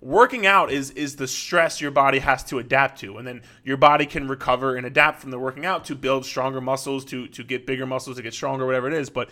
working 0.01 0.45
out 0.45 0.71
is 0.71 0.91
is 0.91 1.15
the 1.15 1.27
stress 1.27 1.81
your 1.81 1.91
body 1.91 2.19
has 2.19 2.43
to 2.43 2.59
adapt 2.59 2.99
to 2.99 3.17
and 3.17 3.27
then 3.27 3.41
your 3.63 3.77
body 3.77 4.05
can 4.05 4.27
recover 4.27 4.75
and 4.75 4.85
adapt 4.85 5.19
from 5.19 5.31
the 5.31 5.39
working 5.39 5.65
out 5.65 5.83
to 5.85 5.95
build 5.95 6.25
stronger 6.25 6.61
muscles 6.61 7.03
to 7.03 7.27
to 7.27 7.43
get 7.43 7.65
bigger 7.65 7.85
muscles 7.85 8.17
to 8.17 8.21
get 8.21 8.33
stronger 8.33 8.65
whatever 8.65 8.87
it 8.87 8.93
is 8.93 9.09
but 9.09 9.29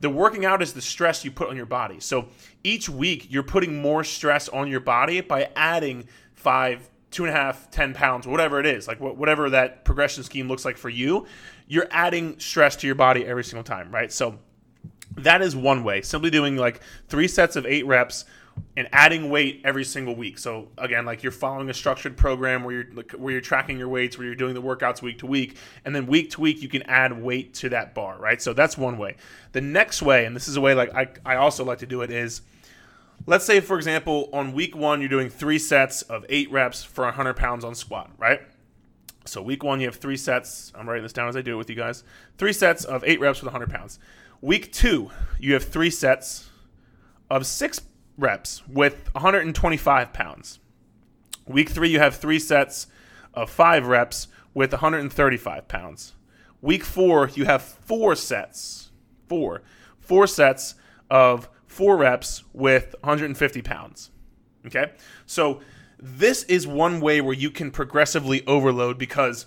The 0.00 0.10
working 0.10 0.44
out 0.44 0.62
is 0.62 0.72
the 0.74 0.82
stress 0.82 1.24
you 1.24 1.30
put 1.30 1.48
on 1.48 1.56
your 1.56 1.66
body. 1.66 2.00
So 2.00 2.28
each 2.62 2.88
week 2.88 3.28
you're 3.30 3.42
putting 3.42 3.80
more 3.80 4.04
stress 4.04 4.48
on 4.48 4.68
your 4.68 4.80
body 4.80 5.20
by 5.22 5.50
adding 5.56 6.06
five, 6.34 6.88
two 7.10 7.24
and 7.24 7.34
a 7.34 7.36
half, 7.36 7.70
ten 7.70 7.94
pounds, 7.94 8.26
whatever 8.26 8.60
it 8.60 8.66
is, 8.66 8.86
like 8.86 9.00
whatever 9.00 9.50
that 9.50 9.84
progression 9.84 10.22
scheme 10.22 10.48
looks 10.48 10.64
like 10.64 10.76
for 10.76 10.90
you. 10.90 11.26
You're 11.66 11.88
adding 11.90 12.38
stress 12.38 12.76
to 12.76 12.86
your 12.86 12.94
body 12.94 13.24
every 13.24 13.44
single 13.44 13.64
time, 13.64 13.90
right? 13.90 14.12
So 14.12 14.38
that 15.16 15.40
is 15.40 15.56
one 15.56 15.82
way. 15.82 16.02
Simply 16.02 16.30
doing 16.30 16.56
like 16.56 16.80
three 17.08 17.28
sets 17.28 17.56
of 17.56 17.64
eight 17.64 17.86
reps 17.86 18.26
and 18.76 18.88
adding 18.92 19.30
weight 19.30 19.62
every 19.64 19.84
single 19.84 20.14
week. 20.14 20.38
So 20.38 20.68
again, 20.76 21.06
like 21.06 21.22
you're 21.22 21.32
following 21.32 21.70
a 21.70 21.74
structured 21.74 22.16
program 22.16 22.62
where 22.62 22.74
you're 22.74 22.92
like, 22.92 23.12
where 23.12 23.32
you're 23.32 23.40
tracking 23.40 23.78
your 23.78 23.88
weights, 23.88 24.18
where 24.18 24.26
you're 24.26 24.36
doing 24.36 24.54
the 24.54 24.62
workouts 24.62 25.00
week 25.00 25.18
to 25.20 25.26
week, 25.26 25.56
and 25.84 25.94
then 25.94 26.06
week 26.06 26.30
to 26.32 26.40
week 26.40 26.60
you 26.60 26.68
can 26.68 26.82
add 26.82 27.22
weight 27.22 27.54
to 27.54 27.70
that 27.70 27.94
bar, 27.94 28.18
right? 28.18 28.40
So 28.40 28.52
that's 28.52 28.76
one 28.76 28.98
way. 28.98 29.16
The 29.52 29.62
next 29.62 30.02
way, 30.02 30.26
and 30.26 30.36
this 30.36 30.46
is 30.46 30.56
a 30.56 30.60
way 30.60 30.74
like 30.74 30.94
I, 30.94 31.08
I 31.24 31.36
also 31.36 31.64
like 31.64 31.78
to 31.78 31.86
do 31.86 32.02
it 32.02 32.10
is 32.10 32.42
let's 33.26 33.46
say 33.46 33.60
for 33.60 33.76
example 33.76 34.28
on 34.32 34.52
week 34.52 34.76
one 34.76 35.00
you're 35.00 35.08
doing 35.08 35.30
three 35.30 35.58
sets 35.58 36.02
of 36.02 36.26
eight 36.28 36.50
reps 36.50 36.84
for 36.84 37.04
100 37.04 37.34
pounds 37.34 37.64
on 37.64 37.74
squat, 37.74 38.10
right? 38.18 38.42
So 39.24 39.40
week 39.40 39.64
one 39.64 39.80
you 39.80 39.86
have 39.86 39.96
three 39.96 40.18
sets. 40.18 40.70
I'm 40.74 40.86
writing 40.86 41.02
this 41.02 41.14
down 41.14 41.28
as 41.28 41.36
I 41.36 41.40
do 41.40 41.54
it 41.54 41.56
with 41.56 41.70
you 41.70 41.76
guys. 41.76 42.04
Three 42.36 42.52
sets 42.52 42.84
of 42.84 43.02
eight 43.04 43.20
reps 43.20 43.40
with 43.40 43.46
100 43.52 43.70
pounds. 43.70 43.98
Week 44.42 44.70
two 44.70 45.10
you 45.40 45.54
have 45.54 45.64
three 45.64 45.90
sets 45.90 46.50
of 47.30 47.46
six 47.46 47.80
reps 48.18 48.66
with 48.68 49.08
125 49.14 50.12
pounds. 50.12 50.58
Week 51.46 51.68
three, 51.68 51.88
you 51.88 51.98
have 51.98 52.16
three 52.16 52.38
sets 52.38 52.86
of 53.34 53.50
five 53.50 53.86
reps 53.86 54.28
with 54.54 54.72
135 54.72 55.68
pounds. 55.68 56.14
Week 56.62 56.82
four, 56.82 57.30
you 57.34 57.44
have 57.44 57.62
four 57.62 58.14
sets, 58.14 58.90
four, 59.28 59.62
four 60.00 60.26
sets 60.26 60.74
of 61.10 61.48
four 61.66 61.96
reps 61.96 62.42
with 62.52 62.94
150 63.02 63.62
pounds. 63.62 64.10
Okay, 64.66 64.92
so 65.26 65.60
this 65.98 66.42
is 66.44 66.66
one 66.66 67.00
way 67.00 67.20
where 67.20 67.34
you 67.34 67.50
can 67.50 67.70
progressively 67.70 68.44
overload 68.46 68.98
because 68.98 69.46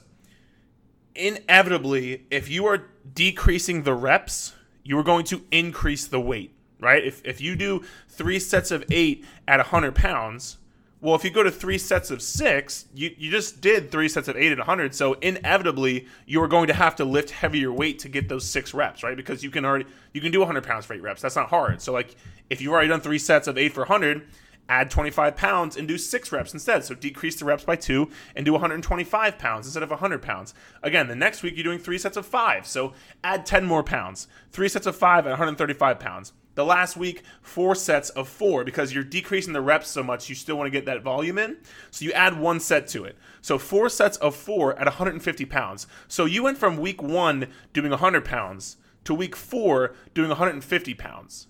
inevitably, 1.15 2.25
if 2.31 2.49
you 2.49 2.65
are 2.65 2.87
decreasing 3.13 3.83
the 3.83 3.93
reps, 3.93 4.53
you 4.83 4.97
are 4.97 5.03
going 5.03 5.25
to 5.25 5.43
increase 5.51 6.07
the 6.07 6.21
weight 6.21 6.55
right? 6.79 7.03
If, 7.03 7.21
if 7.25 7.41
you 7.41 7.55
do 7.55 7.83
three 8.07 8.39
sets 8.39 8.71
of 8.71 8.83
eight 8.89 9.25
at 9.47 9.57
100 9.57 9.95
pounds, 9.95 10.57
well, 11.01 11.15
if 11.15 11.23
you 11.23 11.29
go 11.29 11.43
to 11.43 11.51
three 11.51 11.77
sets 11.77 12.11
of 12.11 12.21
six, 12.21 12.85
you, 12.93 13.15
you 13.17 13.31
just 13.31 13.61
did 13.61 13.89
three 13.89 14.09
sets 14.09 14.27
of 14.27 14.35
eight 14.35 14.51
at 14.51 14.57
100. 14.57 14.93
So 14.93 15.13
inevitably, 15.13 16.07
you 16.25 16.41
are 16.43 16.47
going 16.47 16.67
to 16.67 16.73
have 16.73 16.95
to 16.97 17.05
lift 17.05 17.29
heavier 17.29 17.71
weight 17.71 17.99
to 17.99 18.09
get 18.09 18.27
those 18.27 18.45
six 18.45 18.73
reps, 18.73 19.01
right? 19.01 19.15
Because 19.15 19.41
you 19.41 19.49
can 19.49 19.63
already 19.63 19.85
you 20.13 20.19
can 20.19 20.31
do 20.31 20.39
100 20.39 20.63
pounds 20.63 20.85
for 20.85 20.93
eight 20.93 21.01
reps. 21.01 21.21
That's 21.21 21.37
not 21.37 21.49
hard. 21.49 21.81
So 21.81 21.93
like 21.93 22.15
if 22.49 22.59
you've 22.59 22.73
already 22.73 22.89
done 22.89 22.99
three 22.99 23.19
sets 23.19 23.47
of 23.47 23.57
eight 23.57 23.71
for 23.71 23.81
100, 23.81 24.27
add 24.67 24.91
25 24.91 25.37
pounds 25.37 25.77
and 25.77 25.87
do 25.87 25.97
six 25.97 26.33
reps 26.33 26.53
instead. 26.53 26.83
So 26.83 26.95
decrease 26.95 27.37
the 27.37 27.45
reps 27.45 27.63
by 27.63 27.77
two 27.77 28.09
and 28.35 28.45
do 28.45 28.51
125 28.51 29.37
pounds 29.39 29.67
instead 29.67 29.83
of 29.83 29.89
100 29.89 30.21
pounds. 30.21 30.53
Again, 30.83 31.07
the 31.07 31.15
next 31.15 31.43
week 31.43 31.55
you're 31.55 31.63
doing 31.63 31.79
three 31.79 31.97
sets 31.97 32.17
of 32.17 32.25
five. 32.25 32.67
So 32.67 32.93
add 33.23 33.45
10 33.45 33.63
more 33.65 33.83
pounds. 33.83 34.27
Three 34.51 34.67
sets 34.67 34.85
of 34.85 34.97
five 34.97 35.25
at 35.25 35.31
135 35.31 35.97
pounds. 35.97 36.33
The 36.55 36.65
last 36.65 36.97
week, 36.97 37.23
four 37.41 37.75
sets 37.75 38.09
of 38.09 38.27
four 38.27 38.63
because 38.63 38.93
you're 38.93 39.03
decreasing 39.03 39.53
the 39.53 39.61
reps 39.61 39.87
so 39.87 40.03
much, 40.03 40.29
you 40.29 40.35
still 40.35 40.57
want 40.57 40.67
to 40.67 40.71
get 40.71 40.85
that 40.85 41.03
volume 41.03 41.37
in. 41.37 41.57
So 41.91 42.05
you 42.05 42.11
add 42.11 42.37
one 42.37 42.59
set 42.59 42.87
to 42.89 43.05
it. 43.05 43.17
So 43.41 43.57
four 43.57 43.87
sets 43.89 44.17
of 44.17 44.35
four 44.35 44.77
at 44.77 44.85
150 44.85 45.45
pounds. 45.45 45.87
So 46.07 46.25
you 46.25 46.43
went 46.43 46.57
from 46.57 46.77
week 46.77 47.01
one 47.01 47.47
doing 47.71 47.91
100 47.91 48.25
pounds 48.25 48.77
to 49.05 49.13
week 49.13 49.35
four 49.35 49.95
doing 50.13 50.29
150 50.29 50.93
pounds. 50.95 51.47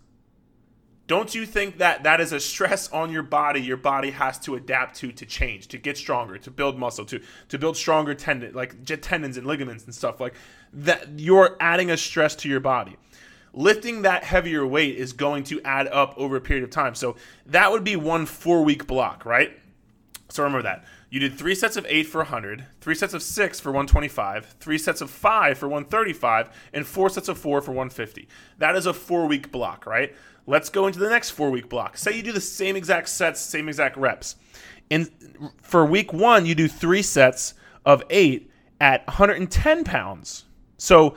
Don't 1.10 1.34
you 1.34 1.48
think 1.48 1.80
that 1.80 2.04
that 2.04 2.22
is 2.22 2.32
a 2.32 2.40
stress 2.40 2.88
on 2.92 3.12
your 3.12 3.24
body? 3.24 3.60
Your 3.60 3.78
body 3.78 4.12
has 4.12 4.38
to 4.42 4.54
adapt 4.54 4.96
to 4.98 5.12
to 5.12 5.26
change, 5.26 5.68
to 5.70 5.80
get 5.80 5.98
stronger, 5.98 6.38
to 6.38 6.52
build 6.52 6.78
muscle, 6.78 7.04
to 7.06 7.20
to 7.48 7.58
build 7.58 7.76
stronger 7.76 8.14
tendon, 8.14 8.54
like 8.54 8.86
tendons 8.86 9.36
and 9.36 9.48
ligaments 9.48 9.86
and 9.86 9.96
stuff 9.96 10.22
like 10.22 10.36
that. 10.72 11.20
You're 11.20 11.58
adding 11.60 11.90
a 11.90 11.98
stress 11.98 12.36
to 12.36 12.48
your 12.48 12.60
body 12.60 12.96
lifting 13.54 14.04
that 14.04 14.24
heavier 14.24 14.66
weight 14.66 14.96
is 14.96 15.14
going 15.14 15.44
to 15.46 15.62
add 15.64 15.88
up 15.88 16.14
over 16.18 16.36
a 16.36 16.42
period 16.42 16.64
of 16.64 16.70
time. 16.70 16.96
So 16.96 17.16
that 17.48 17.72
would 17.72 17.84
be 17.84 17.96
one 17.96 18.26
four 18.26 18.64
week 18.64 18.88
block, 18.88 19.26
right? 19.26 19.58
So 20.30 20.44
remember 20.44 20.64
that. 20.64 20.86
You 21.10 21.20
did 21.20 21.38
three 21.38 21.56
sets 21.56 21.76
of 21.76 21.88
eight 21.90 22.06
for 22.06 22.20
100, 22.20 22.66
three 22.82 22.94
sets 22.94 23.16
of 23.16 23.24
six 23.24 23.60
for 23.60 23.70
125, 23.70 24.46
three 24.60 24.78
sets 24.78 25.02
of 25.02 25.10
five 25.10 25.58
for 25.58 25.68
135, 25.68 26.50
and 26.72 26.86
four 26.86 27.10
sets 27.10 27.28
of 27.28 27.38
four 27.38 27.62
for 27.62 27.72
150. 27.72 28.28
That 28.60 28.76
is 28.76 28.86
a 28.86 28.94
four 28.94 29.26
week 29.26 29.52
block, 29.52 29.88
right? 29.88 30.16
Let's 30.46 30.70
go 30.70 30.86
into 30.86 31.00
the 31.00 31.10
next 31.10 31.32
four 31.32 31.50
week 31.50 31.68
block. 31.68 31.98
Say 31.98 32.16
you 32.16 32.22
do 32.22 32.32
the 32.32 32.42
same 32.42 32.76
exact 32.76 33.10
sets, 33.10 33.42
same 33.42 33.68
exact 33.68 33.98
reps. 33.98 34.36
And 34.92 35.10
for 35.62 35.86
week 35.86 36.14
one, 36.14 36.46
you 36.46 36.54
do 36.54 36.68
three 36.68 37.02
sets 37.02 37.56
of 37.86 38.04
eight 38.12 38.52
at 38.80 39.06
110 39.08 39.84
pounds. 39.84 40.46
So 40.78 41.16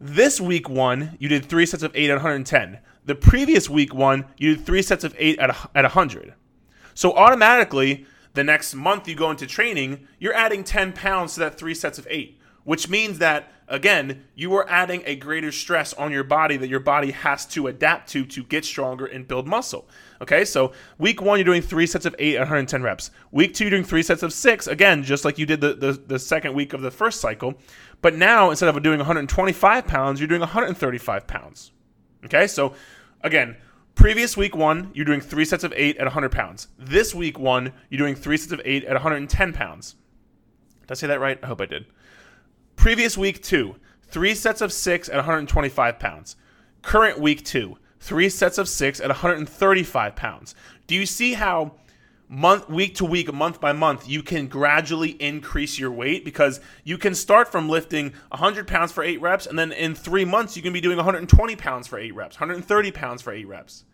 this 0.00 0.40
week 0.40 0.68
one, 0.68 1.16
you 1.18 1.28
did 1.28 1.46
three 1.46 1.66
sets 1.66 1.82
of 1.82 1.92
eight 1.94 2.10
at 2.10 2.16
110. 2.16 2.78
The 3.04 3.14
previous 3.14 3.70
week 3.70 3.94
one, 3.94 4.26
you 4.36 4.54
did 4.54 4.66
three 4.66 4.82
sets 4.82 5.04
of 5.04 5.14
eight 5.18 5.38
at, 5.38 5.50
at 5.74 5.84
100. 5.84 6.34
So 6.94 7.12
automatically, 7.14 8.06
the 8.34 8.44
next 8.44 8.74
month 8.74 9.08
you 9.08 9.14
go 9.14 9.30
into 9.30 9.46
training, 9.46 10.06
you're 10.18 10.34
adding 10.34 10.64
10 10.64 10.92
pounds 10.92 11.34
to 11.34 11.40
that 11.40 11.56
three 11.56 11.74
sets 11.74 11.98
of 11.98 12.06
eight, 12.10 12.38
which 12.64 12.88
means 12.88 13.18
that, 13.18 13.50
again, 13.68 14.24
you 14.34 14.52
are 14.54 14.68
adding 14.68 15.02
a 15.06 15.16
greater 15.16 15.50
stress 15.50 15.94
on 15.94 16.12
your 16.12 16.24
body 16.24 16.58
that 16.58 16.68
your 16.68 16.80
body 16.80 17.12
has 17.12 17.46
to 17.46 17.66
adapt 17.66 18.10
to 18.10 18.26
to 18.26 18.42
get 18.44 18.64
stronger 18.64 19.06
and 19.06 19.26
build 19.26 19.46
muscle. 19.46 19.88
Okay, 20.20 20.44
so 20.44 20.72
week 20.98 21.22
one, 21.22 21.38
you're 21.38 21.44
doing 21.44 21.62
three 21.62 21.86
sets 21.86 22.04
of 22.04 22.14
eight 22.18 22.34
at 22.34 22.40
110 22.40 22.82
reps. 22.82 23.10
Week 23.30 23.54
two, 23.54 23.64
you're 23.64 23.70
doing 23.70 23.84
three 23.84 24.02
sets 24.02 24.22
of 24.22 24.32
six, 24.32 24.66
again, 24.66 25.02
just 25.02 25.24
like 25.24 25.38
you 25.38 25.46
did 25.46 25.60
the, 25.60 25.74
the, 25.74 25.92
the 25.92 26.18
second 26.18 26.54
week 26.54 26.72
of 26.72 26.82
the 26.82 26.90
first 26.90 27.20
cycle. 27.20 27.54
But 28.02 28.14
now, 28.14 28.50
instead 28.50 28.68
of 28.68 28.82
doing 28.82 28.98
125 28.98 29.86
pounds, 29.86 30.20
you're 30.20 30.28
doing 30.28 30.40
135 30.40 31.26
pounds. 31.26 31.72
Okay, 32.24 32.46
so 32.46 32.74
again, 33.22 33.56
previous 33.94 34.36
week 34.36 34.54
one, 34.54 34.90
you're 34.94 35.04
doing 35.04 35.20
three 35.20 35.44
sets 35.44 35.64
of 35.64 35.72
eight 35.76 35.96
at 35.96 36.04
100 36.04 36.30
pounds. 36.30 36.68
This 36.78 37.14
week 37.14 37.38
one, 37.38 37.72
you're 37.90 37.98
doing 37.98 38.14
three 38.14 38.36
sets 38.36 38.52
of 38.52 38.60
eight 38.64 38.84
at 38.84 38.92
110 38.92 39.52
pounds. 39.52 39.96
Did 40.82 40.92
I 40.92 40.94
say 40.94 41.06
that 41.08 41.20
right? 41.20 41.38
I 41.42 41.46
hope 41.46 41.60
I 41.60 41.66
did. 41.66 41.86
Previous 42.76 43.16
week 43.16 43.42
two, 43.42 43.76
three 44.02 44.34
sets 44.34 44.60
of 44.60 44.72
six 44.72 45.08
at 45.08 45.16
125 45.16 45.98
pounds. 45.98 46.36
Current 46.82 47.18
week 47.18 47.44
two, 47.44 47.78
three 47.98 48.28
sets 48.28 48.58
of 48.58 48.68
six 48.68 49.00
at 49.00 49.08
135 49.08 50.14
pounds. 50.14 50.54
Do 50.86 50.94
you 50.94 51.06
see 51.06 51.34
how 51.34 51.72
month 52.28 52.68
week 52.68 52.94
to 52.96 53.04
week 53.04 53.32
month 53.32 53.60
by 53.60 53.72
month 53.72 54.08
you 54.08 54.22
can 54.22 54.48
gradually 54.48 55.10
increase 55.10 55.78
your 55.78 55.92
weight 55.92 56.24
because 56.24 56.60
you 56.82 56.98
can 56.98 57.14
start 57.14 57.50
from 57.50 57.68
lifting 57.68 58.12
100 58.30 58.66
pounds 58.66 58.90
for 58.90 59.04
eight 59.04 59.20
reps 59.20 59.46
and 59.46 59.58
then 59.58 59.70
in 59.72 59.94
three 59.94 60.24
months 60.24 60.56
you 60.56 60.62
can 60.62 60.72
be 60.72 60.80
doing 60.80 60.96
120 60.96 61.56
pounds 61.56 61.86
for 61.86 61.98
eight 61.98 62.14
reps 62.14 62.36
130 62.36 62.90
pounds 62.90 63.22
for 63.22 63.32
eight 63.32 63.46
reps. 63.46 63.84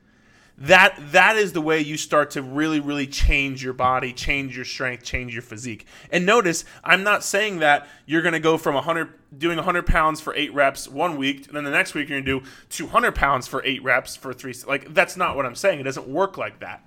That 0.58 0.98
that 1.12 1.36
is 1.36 1.52
the 1.52 1.62
way 1.62 1.80
you 1.80 1.96
start 1.96 2.30
to 2.32 2.42
really 2.42 2.80
really 2.80 3.06
change 3.06 3.62
your 3.62 3.74
body 3.74 4.14
change 4.14 4.56
your 4.56 4.64
strength 4.64 5.02
change 5.02 5.34
your 5.34 5.42
physique. 5.42 5.86
And 6.10 6.24
notice 6.24 6.64
i'm 6.82 7.02
not 7.02 7.24
saying 7.24 7.58
that 7.58 7.86
you're 8.06 8.22
going 8.22 8.32
to 8.32 8.40
go 8.40 8.56
from 8.56 8.74
100 8.74 9.12
doing 9.36 9.56
100 9.56 9.86
pounds 9.86 10.22
for 10.22 10.34
eight 10.34 10.54
reps 10.54 10.88
one 10.88 11.16
week 11.16 11.48
and 11.48 11.56
then 11.56 11.64
the 11.64 11.70
next 11.70 11.94
week 11.94 12.08
you're 12.08 12.20
going 12.20 12.40
to 12.40 12.40
do 12.40 12.46
200 12.70 13.14
pounds 13.14 13.46
for 13.46 13.62
eight 13.64 13.82
reps 13.82 14.16
for 14.16 14.32
three 14.32 14.54
like 14.66 14.94
that's 14.94 15.18
not 15.18 15.36
what 15.36 15.44
i'm 15.44 15.54
saying. 15.54 15.80
It 15.80 15.84
doesn't 15.84 16.08
work 16.08 16.38
like 16.38 16.60
that 16.60 16.82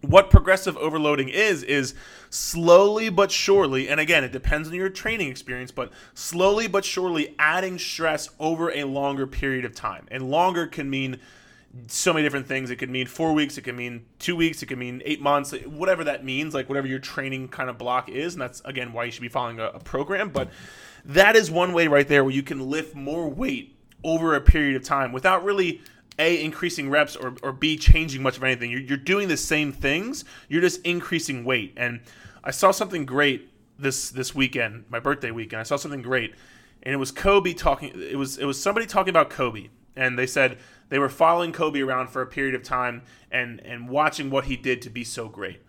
what 0.00 0.30
progressive 0.30 0.76
overloading 0.76 1.28
is 1.28 1.62
is 1.64 1.94
slowly 2.30 3.08
but 3.08 3.32
surely 3.32 3.88
and 3.88 3.98
again 3.98 4.22
it 4.22 4.30
depends 4.30 4.68
on 4.68 4.74
your 4.74 4.88
training 4.88 5.28
experience 5.28 5.70
but 5.70 5.90
slowly 6.14 6.68
but 6.68 6.84
surely 6.84 7.34
adding 7.38 7.78
stress 7.78 8.30
over 8.38 8.70
a 8.70 8.84
longer 8.84 9.26
period 9.26 9.64
of 9.64 9.74
time. 9.74 10.06
And 10.10 10.30
longer 10.30 10.66
can 10.66 10.88
mean 10.88 11.18
so 11.88 12.12
many 12.12 12.24
different 12.24 12.46
things. 12.46 12.70
It 12.70 12.76
could 12.76 12.90
mean 12.90 13.06
four 13.06 13.32
weeks 13.32 13.58
it 13.58 13.62
could 13.62 13.76
mean 13.76 14.04
two 14.18 14.36
weeks 14.36 14.62
it 14.62 14.66
could 14.66 14.78
mean 14.78 15.02
eight 15.04 15.20
months 15.20 15.52
whatever 15.66 16.04
that 16.04 16.24
means 16.24 16.54
like 16.54 16.68
whatever 16.68 16.86
your 16.86 17.00
training 17.00 17.48
kind 17.48 17.68
of 17.68 17.76
block 17.76 18.08
is 18.08 18.34
and 18.34 18.42
that's 18.42 18.60
again 18.64 18.92
why 18.92 19.04
you 19.04 19.10
should 19.10 19.22
be 19.22 19.28
following 19.28 19.58
a, 19.58 19.66
a 19.66 19.80
program. 19.80 20.28
But 20.28 20.50
that 21.04 21.34
is 21.34 21.50
one 21.50 21.72
way 21.72 21.88
right 21.88 22.06
there 22.06 22.22
where 22.22 22.32
you 22.32 22.42
can 22.42 22.70
lift 22.70 22.94
more 22.94 23.28
weight 23.28 23.74
over 24.04 24.34
a 24.36 24.40
period 24.40 24.76
of 24.76 24.84
time 24.84 25.10
without 25.10 25.44
really 25.44 25.80
a 26.18 26.42
increasing 26.42 26.90
reps 26.90 27.16
or, 27.16 27.34
or 27.42 27.52
b 27.52 27.76
changing 27.76 28.22
much 28.22 28.36
of 28.36 28.44
anything. 28.44 28.70
You're, 28.70 28.80
you're 28.80 28.96
doing 28.96 29.28
the 29.28 29.36
same 29.36 29.72
things 29.72 30.24
you're 30.48 30.60
just 30.60 30.80
increasing 30.82 31.44
weight. 31.44 31.74
And 31.76 32.00
i 32.44 32.50
saw 32.50 32.70
something 32.70 33.04
great 33.04 33.50
this 33.78 34.10
this 34.10 34.34
weekend 34.34 34.84
my 34.88 35.00
birthday 35.00 35.30
weekend. 35.30 35.60
I 35.60 35.64
saw 35.64 35.76
something 35.76 36.02
great 36.02 36.34
and 36.82 36.94
it 36.94 36.98
was 36.98 37.10
kobe 37.10 37.52
talking 37.52 37.92
it 37.94 38.16
was 38.16 38.38
it 38.38 38.44
was 38.44 38.60
somebody 38.60 38.86
talking 38.86 39.10
about 39.10 39.30
kobe. 39.30 39.68
And 39.96 40.16
they 40.16 40.26
said 40.26 40.58
they 40.90 40.98
were 40.98 41.08
following 41.08 41.52
kobe 41.52 41.80
around 41.80 42.08
for 42.08 42.22
a 42.22 42.26
period 42.26 42.54
of 42.54 42.62
time 42.62 43.02
and 43.30 43.60
and 43.60 43.88
watching 43.88 44.30
what 44.30 44.44
he 44.44 44.56
did 44.56 44.82
to 44.82 44.90
be 44.90 45.04
so 45.04 45.28
great 45.28 45.60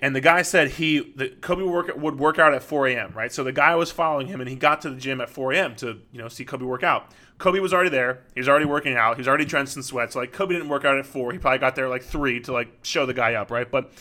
And 0.00 0.14
the 0.14 0.20
guy 0.20 0.42
said 0.42 0.72
he 0.72 1.12
the 1.14 1.28
Kobe 1.28 1.62
would 1.62 1.72
work, 1.72 1.96
would 1.96 2.18
work 2.18 2.38
out 2.38 2.52
at 2.52 2.62
4 2.62 2.88
a.m. 2.88 3.12
Right, 3.14 3.32
so 3.32 3.44
the 3.44 3.52
guy 3.52 3.74
was 3.74 3.90
following 3.90 4.26
him, 4.26 4.40
and 4.40 4.50
he 4.50 4.56
got 4.56 4.82
to 4.82 4.90
the 4.90 4.96
gym 4.96 5.20
at 5.20 5.30
4 5.30 5.52
a.m. 5.52 5.76
to 5.76 6.00
you 6.12 6.18
know 6.18 6.28
see 6.28 6.44
Kobe 6.44 6.64
work 6.64 6.82
out. 6.82 7.10
Kobe 7.38 7.60
was 7.60 7.72
already 7.72 7.90
there. 7.90 8.22
He 8.34 8.40
was 8.40 8.48
already 8.48 8.64
working 8.64 8.96
out. 8.96 9.16
He 9.16 9.20
was 9.20 9.28
already 9.28 9.44
drenched 9.44 9.76
in 9.76 9.82
sweat. 9.82 10.12
So 10.12 10.20
like 10.20 10.32
Kobe 10.32 10.54
didn't 10.54 10.68
work 10.68 10.84
out 10.84 10.98
at 10.98 11.06
four. 11.06 11.32
He 11.32 11.38
probably 11.38 11.58
got 11.58 11.74
there 11.74 11.88
like 11.88 12.02
three 12.02 12.40
to 12.40 12.52
like 12.52 12.68
show 12.82 13.06
the 13.06 13.14
guy 13.14 13.34
up, 13.34 13.50
right? 13.50 13.70
But 13.70 13.92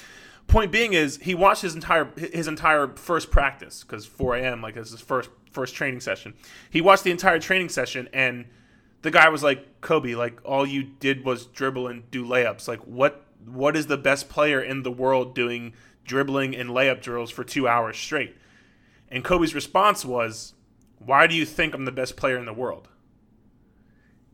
point 0.48 0.72
being 0.72 0.94
is 0.94 1.18
he 1.18 1.36
watched 1.36 1.62
his 1.62 1.74
entire 1.76 2.10
his 2.18 2.48
entire 2.48 2.90
first 2.96 3.32
practice 3.32 3.84
because 3.84 4.06
4 4.06 4.38
a.m. 4.38 4.62
like 4.62 4.76
this 4.76 4.88
is 4.88 4.94
his 4.94 5.02
first 5.02 5.30
first 5.52 5.76
training 5.76 6.00
session. 6.00 6.34
He 6.70 6.82
watched 6.82 7.04
the 7.04 7.12
entire 7.12 7.40
training 7.40 7.70
session 7.70 8.10
and 8.14 8.46
the 9.04 9.12
guy 9.12 9.30
was 9.30 9.44
like, 9.44 9.82
Kobe, 9.82 10.16
like 10.16 10.40
all 10.44 10.66
you 10.66 10.84
did 10.84 11.26
was 11.26 11.46
dribble 11.46 11.88
and 11.88 12.10
do 12.10 12.26
layups. 12.26 12.68
Like 12.68 12.80
what 12.88 13.23
what 13.46 13.76
is 13.76 13.88
the 13.88 13.98
best 13.98 14.30
player 14.30 14.62
in 14.62 14.84
the 14.84 14.92
world 14.92 15.36
doing 15.36 15.74
dribbling 16.04 16.56
and 16.56 16.70
layup 16.70 17.02
drills 17.02 17.32
for 17.32 17.44
two 17.44 17.68
hours 17.68 17.98
straight? 17.98 18.36
And 19.10 19.24
Kobe's 19.24 19.56
response 19.56 20.04
was, 20.04 20.54
Why 20.98 21.28
do 21.28 21.36
you 21.36 21.46
think 21.46 21.74
I'm 21.74 21.86
the 21.86 21.92
best 21.92 22.16
player 22.16 22.38
in 22.38 22.46
the 22.46 22.54
world? 22.54 22.90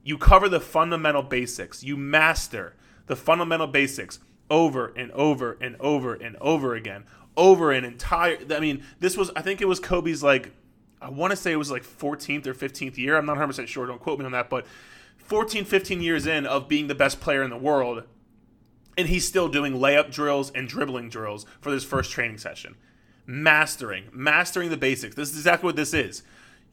You 0.03 0.17
cover 0.17 0.47
the 0.47 0.61
fundamental 0.61 1.21
basics. 1.21 1.83
You 1.83 1.97
master 1.97 2.75
the 3.07 3.15
fundamental 3.15 3.67
basics 3.67 4.19
over 4.49 4.93
and 4.95 5.11
over 5.11 5.57
and 5.59 5.75
over 5.79 6.13
and 6.13 6.35
over 6.37 6.75
again. 6.75 7.05
Over 7.35 7.71
an 7.71 7.85
entire 7.85 8.37
I 8.49 8.59
mean, 8.59 8.83
this 8.99 9.17
was 9.17 9.31
I 9.35 9.41
think 9.41 9.61
it 9.61 9.67
was 9.67 9.79
Kobe's 9.79 10.23
like 10.23 10.51
I 11.01 11.09
want 11.09 11.31
to 11.31 11.37
say 11.37 11.51
it 11.51 11.57
was 11.57 11.71
like 11.71 11.83
14th 11.83 12.45
or 12.45 12.53
15th 12.53 12.97
year. 12.97 13.17
I'm 13.17 13.25
not 13.25 13.37
100% 13.37 13.67
sure. 13.67 13.85
Don't 13.85 14.01
quote 14.01 14.19
me 14.19 14.25
on 14.25 14.33
that, 14.33 14.49
but 14.49 14.65
14, 15.17 15.63
15 15.63 16.01
years 16.01 16.25
in 16.25 16.45
of 16.45 16.67
being 16.67 16.87
the 16.87 16.95
best 16.95 17.21
player 17.21 17.43
in 17.43 17.49
the 17.49 17.57
world, 17.57 18.03
and 18.99 19.07
he's 19.07 19.25
still 19.25 19.47
doing 19.47 19.75
layup 19.75 20.11
drills 20.11 20.51
and 20.51 20.67
dribbling 20.67 21.07
drills 21.07 21.45
for 21.61 21.71
this 21.71 21.85
first 21.85 22.11
training 22.11 22.37
session. 22.37 22.75
Mastering, 23.25 24.09
mastering 24.11 24.69
the 24.69 24.75
basics. 24.75 25.15
This 25.15 25.31
is 25.31 25.37
exactly 25.37 25.67
what 25.67 25.77
this 25.77 25.93
is. 25.93 26.21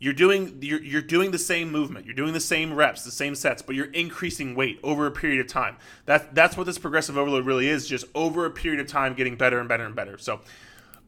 You're 0.00 0.12
doing 0.12 0.58
you're, 0.60 0.82
you're 0.82 1.02
doing 1.02 1.30
the 1.30 1.38
same 1.38 1.70
movement. 1.70 2.04
You're 2.04 2.16
doing 2.16 2.32
the 2.32 2.40
same 2.40 2.74
reps, 2.74 3.04
the 3.04 3.12
same 3.12 3.36
sets, 3.36 3.62
but 3.62 3.76
you're 3.76 3.92
increasing 3.92 4.56
weight 4.56 4.80
over 4.82 5.06
a 5.06 5.12
period 5.12 5.40
of 5.40 5.46
time. 5.46 5.76
That 6.06 6.34
that's 6.34 6.56
what 6.56 6.66
this 6.66 6.78
progressive 6.78 7.16
overload 7.16 7.46
really 7.46 7.68
is, 7.68 7.86
just 7.86 8.06
over 8.12 8.44
a 8.44 8.50
period 8.50 8.80
of 8.80 8.88
time 8.88 9.14
getting 9.14 9.36
better 9.36 9.60
and 9.60 9.68
better 9.68 9.84
and 9.84 9.94
better. 9.94 10.18
So 10.18 10.40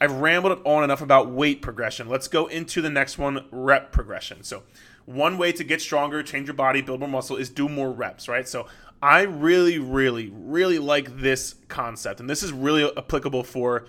I've 0.01 0.13
rambled 0.13 0.61
on 0.65 0.85
enough 0.85 1.01
about 1.01 1.31
weight 1.31 1.63
progression. 1.63 2.09
Let's 2.09 2.29
go 2.29 2.47
into 2.47 2.81
the 2.81 2.91
next 2.91 3.19
one, 3.19 3.45
rep 3.51 3.91
progression. 3.91 4.45
So, 4.45 4.63
one 5.07 5.39
way 5.39 5.53
to 5.53 5.65
get 5.65 5.81
stronger, 5.81 6.23
change 6.23 6.47
your 6.47 6.55
body, 6.55 6.83
build 6.83 7.01
more 7.01 7.09
muscle 7.09 7.37
is 7.37 7.49
do 7.51 7.69
more 7.69 7.91
reps, 7.91 8.29
right? 8.29 8.47
So, 8.47 8.69
I 9.03 9.23
really, 9.23 9.79
really, 9.79 10.31
really 10.33 10.79
like 10.79 11.21
this 11.21 11.55
concept. 11.69 12.21
And 12.21 12.29
this 12.29 12.43
is 12.43 12.53
really 12.53 12.85
applicable 12.97 13.45
for 13.45 13.87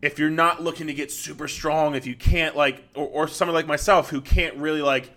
if 0.00 0.18
you're 0.18 0.30
not 0.30 0.62
looking 0.62 0.88
to 0.88 0.94
get 0.94 1.12
super 1.12 1.46
strong, 1.46 1.94
if 1.94 2.06
you 2.06 2.16
can't, 2.16 2.56
like, 2.56 2.82
or, 2.94 3.06
or 3.06 3.28
someone 3.28 3.54
like 3.54 3.68
myself 3.68 4.10
who 4.10 4.20
can't 4.20 4.56
really, 4.56 4.82
like, 4.82 5.12